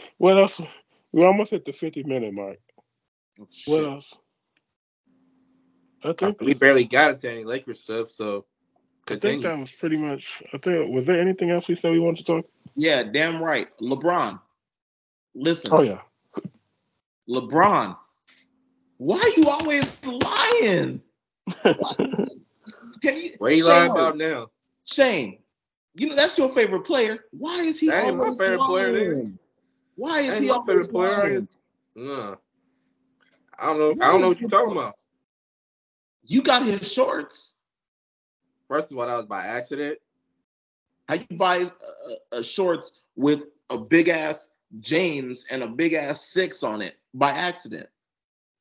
[0.17, 0.61] what else?
[1.11, 2.57] We're almost at the fifty minute mark.
[3.39, 4.13] Oh, What else?
[6.03, 8.45] I think we barely got into any Lakers stuff, so
[9.09, 10.23] I think that was pretty much.
[10.53, 12.45] I think was there anything else we said we wanted to talk?
[12.75, 13.67] Yeah, damn right.
[13.81, 14.39] LeBron.
[15.35, 16.01] Listen, Oh yeah.
[17.29, 17.97] LeBron.
[18.97, 21.01] Why are you always lying?
[23.01, 24.47] Can you What are you Shane lying about now?
[24.85, 25.39] Shane,
[25.95, 27.25] you know that's your favorite player.
[27.31, 29.39] Why is he That ain't my always favorite player, lying?
[29.99, 31.09] Why is he always player.
[31.13, 31.35] I lying?
[31.35, 31.55] ain't-
[31.95, 32.35] Nah.
[33.57, 33.91] I don't know.
[34.05, 34.95] I don't know what you're talking about.
[36.23, 37.57] You got his shorts.
[38.69, 39.99] First of all, that was by accident.
[41.09, 46.21] How you buy uh, uh, shorts with a big ass James and a big ass
[46.21, 47.87] six on it by accident?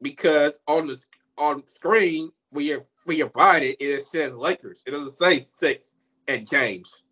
[0.00, 0.96] because on the
[1.36, 4.82] on screen when you're when you're buying it, it says Lakers.
[4.86, 5.94] It doesn't say six
[6.28, 7.02] and James.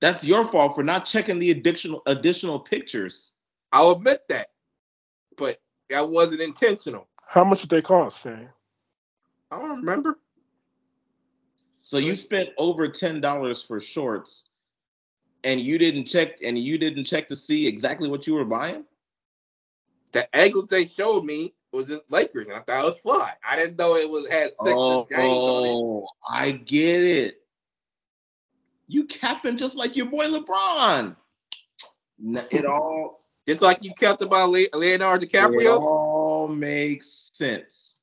[0.00, 3.32] That's your fault for not checking the additional additional pictures.
[3.72, 4.48] I'll admit that,
[5.36, 7.06] but that wasn't intentional.
[7.26, 8.48] How much did they cost, Shane?
[9.50, 10.18] I don't remember.
[11.82, 14.46] So you spent over ten dollars for shorts,
[15.44, 18.84] and you didn't check and you didn't check to see exactly what you were buying.
[20.12, 23.32] The angle they showed me was just Lakers, and I thought it was fly.
[23.48, 25.68] I didn't know it was had six Oh, James on it.
[25.70, 27.39] oh, I get it.
[28.90, 31.14] You capping just like your boy LeBron.
[32.50, 37.98] It all Just like you kept about Le- Leonardo it all makes sense.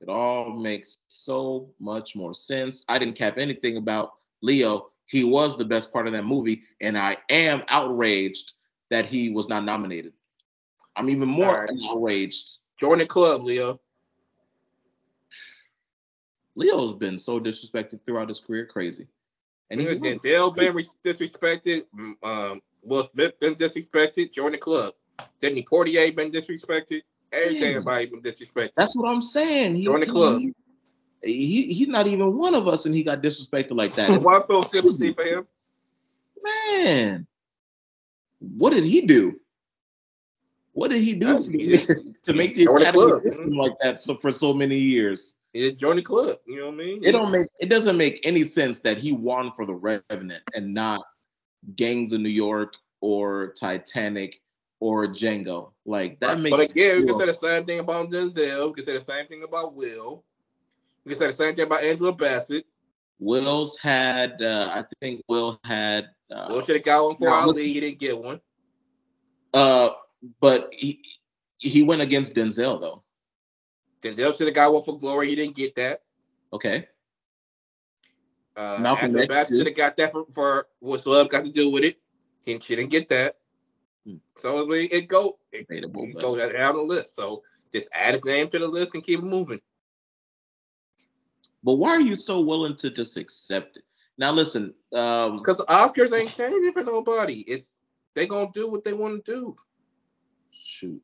[0.00, 2.84] It all makes so much more sense.
[2.88, 4.90] I didn't cap anything about Leo.
[5.06, 8.54] He was the best part of that movie, and I am outraged
[8.90, 10.12] that he was not nominated.
[10.96, 11.70] I'm even more right.
[11.88, 12.58] outraged.
[12.80, 13.80] Join the club, Leo.
[16.56, 19.06] Leo's been so disrespected throughout his career, crazy.
[19.70, 21.84] And he's Denzel been re- disrespected.
[22.22, 24.32] Um, Will Smith been disrespected.
[24.32, 24.94] Join the club.
[25.40, 27.02] Sidney Poitier been disrespected.
[27.32, 27.72] Every Yeah.
[27.72, 28.74] damn been disrespected.
[28.76, 29.76] That's what I'm saying.
[29.76, 30.40] He, Join the club.
[30.40, 30.52] He,
[31.22, 34.10] he- he's not even one of us, and he got disrespected like that.
[34.10, 35.46] It's feel sympathy for him.
[36.42, 37.26] man,
[38.38, 39.40] what did he do?
[40.72, 41.76] What did he do he
[42.26, 43.48] to make the joined the academy club, miss man.
[43.48, 45.36] him like that so for so many years?
[45.52, 46.38] He just the club.
[46.46, 47.04] You know what I mean?
[47.04, 50.74] It don't make it doesn't make any sense that he won for the Revenant and
[50.74, 51.02] not
[51.76, 54.40] Gangs of New York or Titanic
[54.80, 55.72] or Django.
[55.86, 58.68] Like that makes But again, we can say the same thing about Denzel.
[58.68, 60.24] We can say the same thing about Will.
[61.04, 62.66] We can say the same thing about Angela Bassett.
[63.18, 67.34] Will's had, uh, I think Will had, uh, Will should have got one for no,
[67.34, 67.72] Ali.
[67.72, 68.40] He didn't get one.
[69.54, 69.90] uh,
[70.40, 71.02] but he
[71.58, 73.02] he went against Denzel though.
[74.02, 75.28] Denzel should have got one for Glory.
[75.28, 76.02] He didn't get that.
[76.52, 76.86] Okay,
[78.56, 81.84] Uh, Malcolm X, should have got that for, for what's love got to do with
[81.84, 81.98] it.
[82.44, 83.36] He didn't get that.
[84.06, 84.16] Hmm.
[84.38, 87.14] So I mean, it go it, Debatable, it go down the list.
[87.16, 87.42] So
[87.72, 89.60] just add his name to the list and keep it moving.
[91.64, 93.84] but why are you so willing to just accept it?
[94.18, 97.40] Now listen, um, Because the Oscars ain't changing for nobody.
[97.40, 97.72] It's
[98.14, 99.56] they gonna do what they want to do.
[100.64, 101.02] shoot.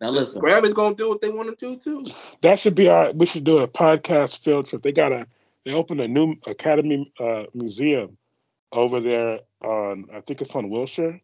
[0.00, 2.10] Now The listen, Grammys gonna do what they want to do too.
[2.42, 3.12] That should be our.
[3.12, 4.82] We should do a podcast field trip.
[4.82, 5.26] They got a.
[5.64, 8.16] They opened a new Academy uh, museum
[8.72, 10.06] over there on.
[10.14, 11.20] I think it's on Wilshire.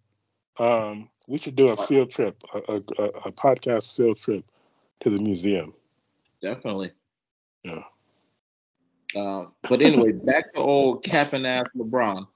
[0.59, 4.45] Um, we should do a field trip, a, a, a, a podcast field trip
[5.01, 5.75] to the museum.
[6.41, 6.93] definitely.
[7.65, 7.83] Yeah.
[9.15, 12.27] Um, but anyway, back to old capping ass LeBron.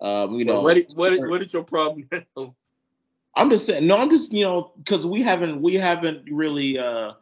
[0.00, 2.08] Um, you know, what, what, what, what is your problem?
[2.10, 2.54] now?
[3.36, 3.86] I'm just saying.
[3.86, 7.12] No, I'm just you know because we haven't we haven't really uh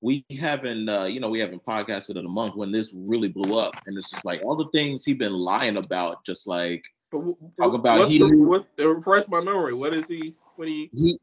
[0.00, 3.58] we haven't uh you know we haven't podcasted in a month when this really blew
[3.58, 7.74] up and it's just like all the things he's been lying about just like Talk
[7.74, 9.74] about what's he the, what's, uh, refresh my memory.
[9.74, 10.34] What is he?
[10.54, 10.90] What he?
[10.96, 11.18] he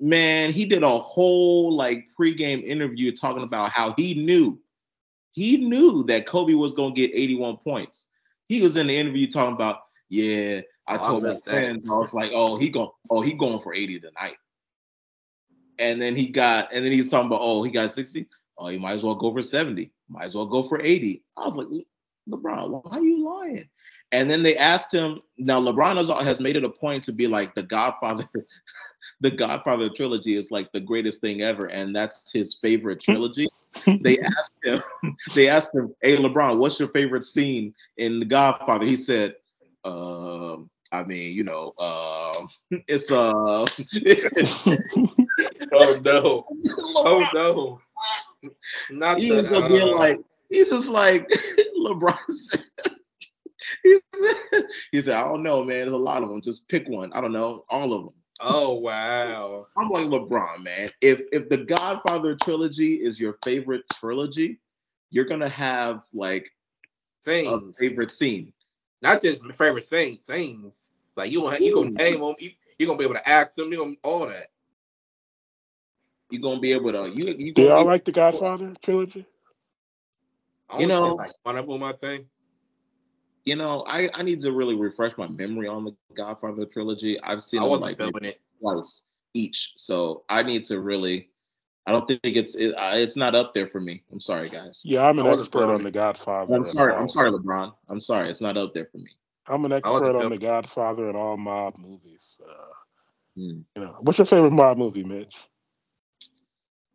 [0.00, 4.58] man he did a whole like pregame interview talking about how he knew
[5.30, 8.08] he knew that Kobe was gonna get 81 points.
[8.46, 10.62] He was in the interview talking about yeah.
[10.88, 13.74] I Oh, told my friends I was like, oh he going oh he going for
[13.74, 14.36] 80 tonight.
[15.78, 18.26] And then he got and then he's talking about oh he got 60.
[18.56, 19.90] Oh he might as well go for 70.
[20.08, 21.22] Might as well go for 80.
[21.36, 21.68] I was like
[22.28, 23.68] LeBron, why are you lying?
[24.12, 25.20] And then they asked him.
[25.36, 28.28] Now LeBron has, has made it a point to be like the Godfather.
[29.20, 33.48] the Godfather trilogy is like the greatest thing ever, and that's his favorite trilogy.
[34.00, 34.82] they asked him.
[35.34, 39.34] They asked him, "Hey LeBron, what's your favorite scene in the Godfather?" He said,
[39.84, 42.46] um, "I mean, you know, uh,
[42.88, 43.66] it's uh."
[45.72, 46.46] Oh no!
[46.96, 47.80] Oh no!
[48.90, 50.18] Not he ends up being like,
[50.50, 51.28] he's just like
[51.78, 52.64] LeBron said.
[53.82, 55.80] He said, he said, I don't know, man.
[55.80, 56.40] There's a lot of them.
[56.40, 57.12] Just pick one.
[57.12, 57.64] I don't know.
[57.68, 58.14] All of them.
[58.40, 59.66] oh wow!
[59.76, 60.90] I'm like LeBron, man.
[61.00, 64.60] If if the Godfather trilogy is your favorite trilogy,
[65.10, 66.48] you're gonna have like
[67.26, 68.52] a favorite scene.
[69.02, 70.22] Not just my favorite things.
[70.22, 72.34] Things like you, gonna- you gonna name them.
[72.38, 73.70] You, you gonna be able to act them.
[73.72, 74.48] You gonna all that.
[76.30, 79.24] You're gonna be able to you you Do gonna y'all like the Godfather trilogy?
[80.78, 81.82] You know- seen, like one of them.
[81.82, 82.26] I think.
[83.44, 87.18] you know, I, I need to really refresh my memory on the Godfather trilogy.
[87.22, 88.40] I've seen I them like it.
[88.60, 89.72] twice each.
[89.76, 91.30] So I need to really
[91.88, 94.02] I don't think it's it, uh, it's not up there for me.
[94.12, 94.82] I'm sorry, guys.
[94.84, 95.90] Yeah, I'm an I expert on the.
[95.90, 96.54] Godfather.
[96.54, 96.92] I'm sorry.
[96.92, 97.72] I'm sorry, LeBron.
[97.88, 98.28] I'm sorry.
[98.28, 99.08] It's not up there for me.
[99.46, 102.36] I'm an wasn't expert on the Godfather and all mob movies.
[102.46, 102.52] Uh,
[103.36, 103.60] Hmm.
[103.74, 105.34] you know, what's your favorite mob movie, Mitch?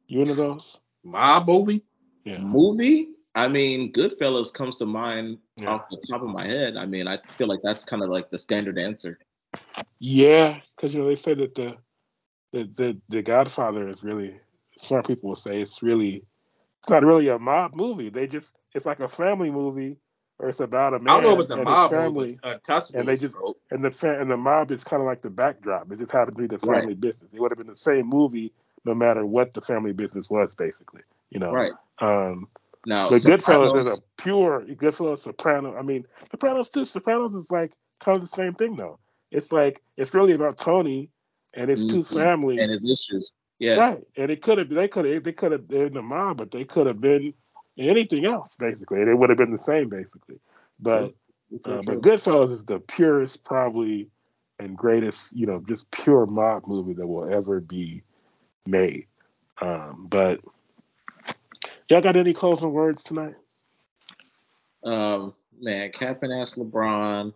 [0.07, 0.77] You into those?
[1.03, 1.81] My movie.
[2.25, 2.37] Yeah.
[2.37, 3.09] Movie?
[3.33, 5.71] I mean, Goodfellas comes to mind Yeah.
[5.71, 6.77] off the top of my head.
[6.77, 9.17] I mean, I feel like that's kind of like the standard answer.
[9.97, 11.77] Yeah, because you know they say that the
[12.51, 14.39] the the, the Godfather is really
[14.84, 16.23] smart people will say it's really
[16.79, 18.09] it's not really a mob movie.
[18.09, 19.97] They just it's like a family movie,
[20.39, 22.39] or it's about a man I don't know if it's a and mob movie, family,
[22.43, 22.93] but Untouchables.
[22.95, 23.36] and they just-
[23.71, 25.91] and the fa- and the mob is kind of like the backdrop.
[25.91, 26.79] It just happened to be the Right.
[26.79, 27.31] family business.
[27.34, 28.53] It would have been the same movie
[28.86, 31.01] no matter what the family business was, basically.
[31.29, 31.51] You know.
[31.51, 31.71] Right.
[31.99, 32.47] Um,
[32.86, 35.75] Now, but Goodfellas is a pure Goodfellas Soprano.
[35.77, 36.84] I mean, Sopranos too.
[36.86, 37.71] Sopranos is like
[38.01, 38.99] kind of the same thing though.
[39.31, 41.09] It's like it's really about Tony
[41.53, 42.13] and his two Mhm.
[42.13, 43.31] families, and his issues.
[43.64, 43.78] Yeah.
[43.78, 44.03] right?
[44.18, 46.66] And it could have they could have they could have been the mob, but they
[46.66, 47.34] could have been
[47.78, 48.99] anything else basically.
[48.99, 50.39] And it would have been the same basically.
[50.80, 51.14] But
[51.66, 54.09] uh, but Goodfellas is the purest probably
[54.59, 58.03] and greatest you know just pure mob movie that will ever be
[58.66, 59.07] made.
[59.61, 60.41] Um, but
[61.89, 63.36] y'all got any closing words tonight?
[64.84, 67.34] um, man, Cap and ask LeBron.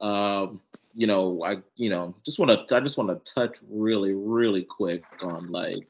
[0.00, 0.60] Um,
[0.94, 4.62] you know, I you know just want to I just want to touch really really
[4.62, 5.88] quick on like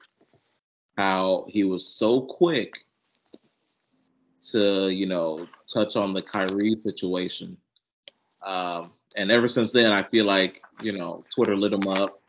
[0.97, 2.79] how he was so quick
[4.51, 7.57] to you know touch on the Kyrie situation.
[8.45, 12.21] Um, and ever since then, I feel like you know Twitter lit him up,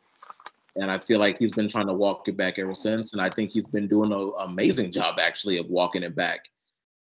[0.76, 3.14] and I feel like he's been trying to walk it back ever since.
[3.14, 6.46] And I think he's been doing an amazing job actually of walking it back.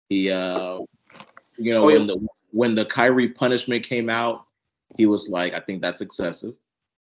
[0.09, 0.79] He, uh,
[1.57, 1.97] you know, Oh, yeah.
[1.97, 4.45] when the when the Kyrie punishment came out,
[4.97, 6.53] he was like, I think that's excessive.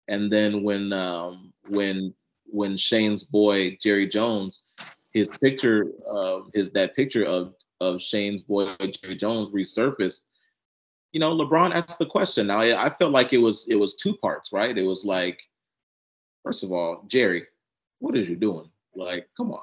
[0.08, 2.14] And then when um, when
[2.46, 4.64] when Shane's boy Jerry Jones,
[5.12, 10.24] his picture, uh, his that picture of of Shane's boy Jerry Jones resurfaced.
[11.12, 12.48] You know, LeBron asked the question.
[12.48, 14.76] Now I, I felt like it was it was two parts, right?
[14.76, 15.40] It was like,
[16.42, 17.46] first of all, Jerry,
[18.00, 18.68] what is you doing?
[18.94, 19.62] Like, come on.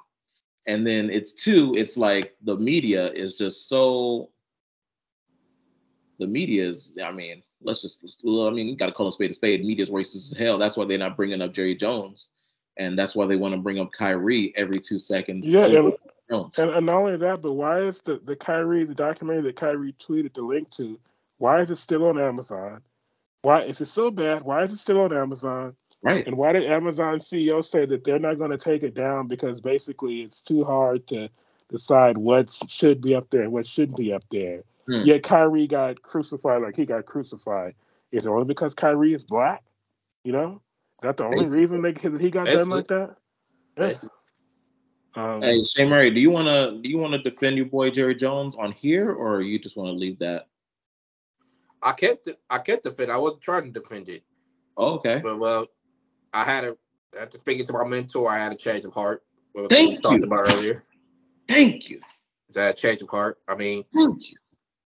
[0.68, 4.30] And then it's two, it's like the media is just so
[6.20, 9.32] the media is, I mean, let's just, I mean, you got to call a spade
[9.32, 9.64] a spade.
[9.64, 10.58] Media's racist as hell.
[10.58, 12.32] That's why they're not bringing up Jerry Jones.
[12.78, 15.46] And that's why they want to bring up Kyrie every two seconds.
[15.46, 15.94] Yeah, and-
[16.30, 16.58] Jones.
[16.58, 19.94] And, and not only that, but why is the, the Kyrie, the documentary that Kyrie
[19.94, 20.98] tweeted the link to,
[21.40, 22.82] Why is it still on Amazon?
[23.42, 24.44] Why is it so bad?
[24.44, 25.76] Why is it still on Amazon?
[26.04, 26.26] Right.
[26.26, 29.62] And why did Amazon CEO say that they're not going to take it down because
[29.62, 31.30] basically it's too hard to
[31.70, 34.64] decide what should be up there and what shouldn't be up there?
[34.88, 35.02] Hmm.
[35.04, 37.76] Yet Kyrie got crucified like he got crucified.
[38.12, 39.64] Is it only because Kyrie is black?
[40.24, 40.62] You know,
[41.02, 41.62] is that the only Basically.
[41.62, 42.76] reason they, he got done Basically.
[42.76, 43.16] like that?
[43.78, 43.94] Yeah.
[45.16, 48.56] Um, Hey, Shay Murray, do you wanna do you wanna defend your boy Jerry Jones
[48.58, 50.48] on here, or you just want to leave that?
[51.82, 52.20] I can't.
[52.50, 53.12] I can't defend.
[53.12, 54.24] I wasn't trying to defend it,
[54.78, 55.20] Oh, okay.
[55.24, 55.68] but well,
[56.34, 56.78] I had a.
[57.20, 59.24] After speaking to my mentor, I had a change of heart.
[59.54, 60.24] What Thank we talked you.
[60.26, 60.84] about earlier.
[61.48, 62.00] Thank you.
[62.48, 63.40] Is that change of heart.
[63.50, 64.38] I mean, Thank you.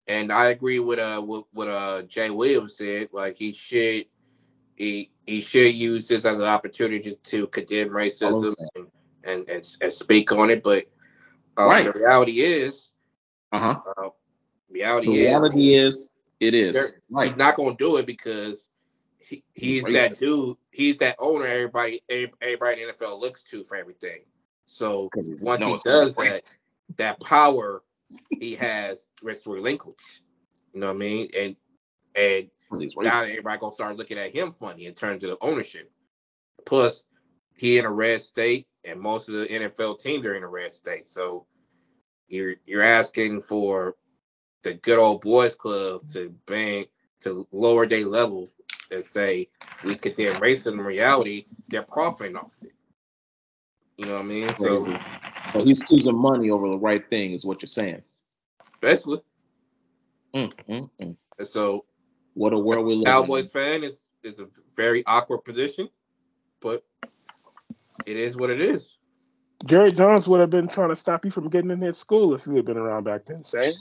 [0.06, 3.08] And I agree with uh what, what uh Jay Williams said.
[3.12, 4.06] Like he should
[4.76, 8.86] he he should use this as an opportunity to condemn racism and,
[9.24, 10.62] and and and speak on it.
[10.62, 10.86] But
[11.56, 11.84] um, Right.
[11.92, 12.90] the reality is,
[13.52, 13.80] Uh huh.
[13.96, 14.08] uh,
[14.70, 17.28] reality The is, reality is, it is right.
[17.30, 18.68] he's not gonna do it because
[19.18, 20.56] he, he's that dude.
[20.70, 21.46] He's that owner.
[21.46, 24.20] Everybody everybody in the NFL looks to for everything.
[24.66, 25.08] So
[25.42, 26.42] once no, he it's 'cause he's does that,
[26.96, 27.82] that power
[28.30, 30.22] he has to relinquish.
[30.72, 31.28] You know what I mean?
[31.36, 31.56] And
[32.16, 32.50] and
[32.96, 35.90] now everybody gonna start looking at him funny in terms of the ownership.
[36.64, 37.04] Plus,
[37.54, 40.72] he in a red state, and most of the NFL teams are in a red
[40.72, 41.08] state.
[41.08, 41.46] So
[42.28, 43.96] you're you're asking for
[44.62, 46.86] the good old boys club to bang
[47.20, 48.48] to lower their level
[48.90, 49.48] and say
[49.84, 50.72] we condemn racism.
[50.72, 52.72] In reality, they're profiting off it.
[53.96, 54.48] You know what I mean?
[54.48, 54.98] So Crazy.
[55.54, 58.02] So he's choosing money over the right thing, is what you're saying.
[58.80, 59.22] basically,
[60.34, 61.16] Mm, mm, mm.
[61.38, 61.84] and so
[62.34, 63.50] What a world we live Cowboys in.
[63.50, 65.88] fan is is a very awkward position,
[66.60, 66.82] but
[68.04, 68.96] it is what it is.
[69.64, 72.46] Jerry Jones would have been trying to stop you from getting in his school if
[72.48, 73.72] you had been around back then, Say,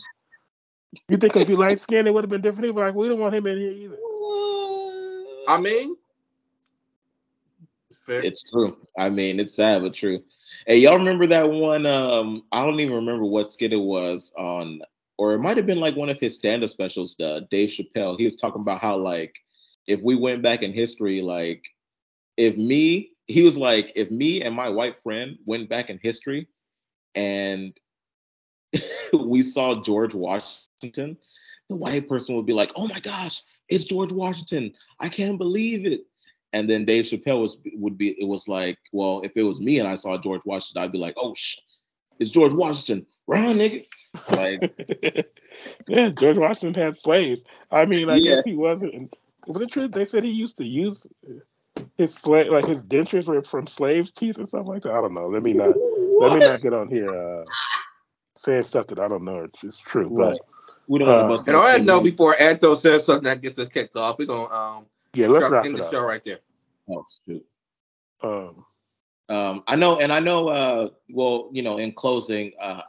[1.10, 2.66] You think if you light skinned, it would have been different?
[2.66, 3.98] He'd be like, we don't want him in here either.
[5.48, 5.98] I mean,
[7.90, 8.26] it's.
[8.26, 8.78] It's true.
[8.98, 10.24] I mean, it's sad but true.
[10.66, 11.86] Hey, y'all remember that one?
[11.86, 14.82] Um, I don't even remember what skit it was on,
[15.18, 17.20] or it might have been like one of his stand-up specials.
[17.20, 18.18] Uh, Dave Chappelle.
[18.18, 19.36] He was talking about how like
[19.88, 21.66] if we went back in history, like
[22.38, 26.48] if me, he was like, if me and my white friend went back in history,
[27.14, 27.78] and
[29.14, 31.18] we saw George Washington,
[31.70, 34.74] the white person would be like, "Oh my gosh, it's George Washington!
[35.00, 36.06] I can't believe it."
[36.54, 39.80] And then Dave Chappelle was would be it was like, well, if it was me
[39.80, 41.58] and I saw George Washington, I'd be like, oh sh,
[42.20, 43.86] it's George Washington, run, nigga.
[44.30, 44.62] Like,
[45.88, 47.44] yeah, George Washington had slaves.
[47.72, 48.36] I mean, I Yeah.
[48.36, 49.16] guess he wasn't.
[49.48, 49.88] Was it true?
[49.88, 51.06] They said he used to use
[51.98, 54.94] his slave, like his dentures were from slaves' teeth and stuff like that.
[54.94, 55.28] I don't know.
[55.28, 55.76] Let me not.
[56.20, 57.46] Let me not get on here uh,
[58.38, 59.40] saying stuff that I don't know.
[59.40, 60.38] It's, it's true, Right.
[60.88, 61.48] we don't Uh, want to bust.
[61.48, 64.28] And on that that note, before Anto says something that gets us kicked off, we're
[64.28, 65.92] gonna um but yeah, let's start- wrap end it the up.
[65.92, 66.40] show right there.
[66.90, 67.46] Oh, shoot.
[68.22, 68.66] Um,
[69.30, 70.50] Um, I know, and I know.
[70.50, 72.82] Uh, well, you know, in closing, uh,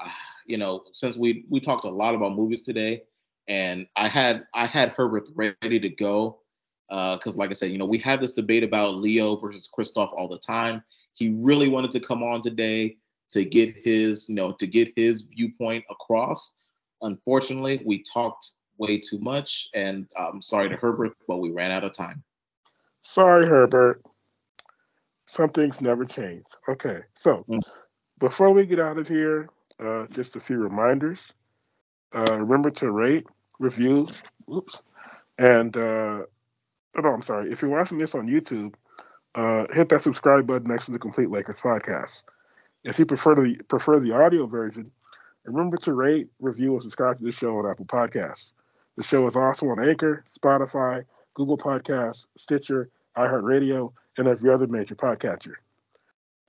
[0.46, 3.04] you know, since we we talked a lot about movies today,
[3.46, 6.40] and I had I had Herbert ready to go
[6.88, 10.28] because, like I said, you know, we have this debate about Leo versus Christoph all
[10.28, 10.82] the time.
[11.12, 12.96] He really wanted to come on today
[13.30, 16.54] to get his, you know, to get his viewpoint across.
[17.02, 21.84] Unfortunately, we talked way too much, and I'm sorry to Herbert, but we ran out
[21.84, 22.22] of time.
[23.00, 24.02] sorry, Herbert.
[25.26, 26.44] Some things never change.
[26.68, 27.60] Okay, so Mm.
[28.18, 29.48] before we get out of here,
[29.80, 31.18] uh, just a few reminders.
[32.14, 33.26] Uh, remember to rate,
[33.58, 34.06] review,
[34.50, 34.80] oops,
[35.38, 35.80] and uh,
[36.96, 37.50] oh, no, I'm sorry.
[37.50, 38.74] If you're watching this on YouTube,
[39.34, 42.22] uh, hit that subscribe button next to the Complete Lakers podcast.
[42.84, 44.90] If you prefer the prefer the audio version,
[45.44, 48.52] remember to rate, review, and subscribe to the show on Apple Podcasts.
[48.96, 54.94] The show is also on Anchor, Spotify, Google Podcasts, Stitcher, iHeartRadio, and every other major
[54.94, 55.54] podcatcher.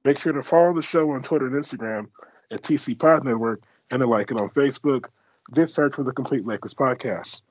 [0.04, 2.08] Make sure to follow the show on Twitter and Instagram
[2.52, 5.06] at TC Pod Network and to like it on Facebook.
[5.54, 7.42] Just search for the Complete Lakers Podcast.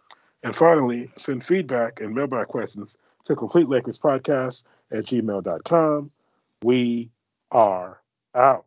[0.43, 6.11] And finally, send feedback and mailbag questions to Complete Lakers Podcast at gmail.com.
[6.63, 7.11] We
[7.51, 8.01] are
[8.35, 8.67] out.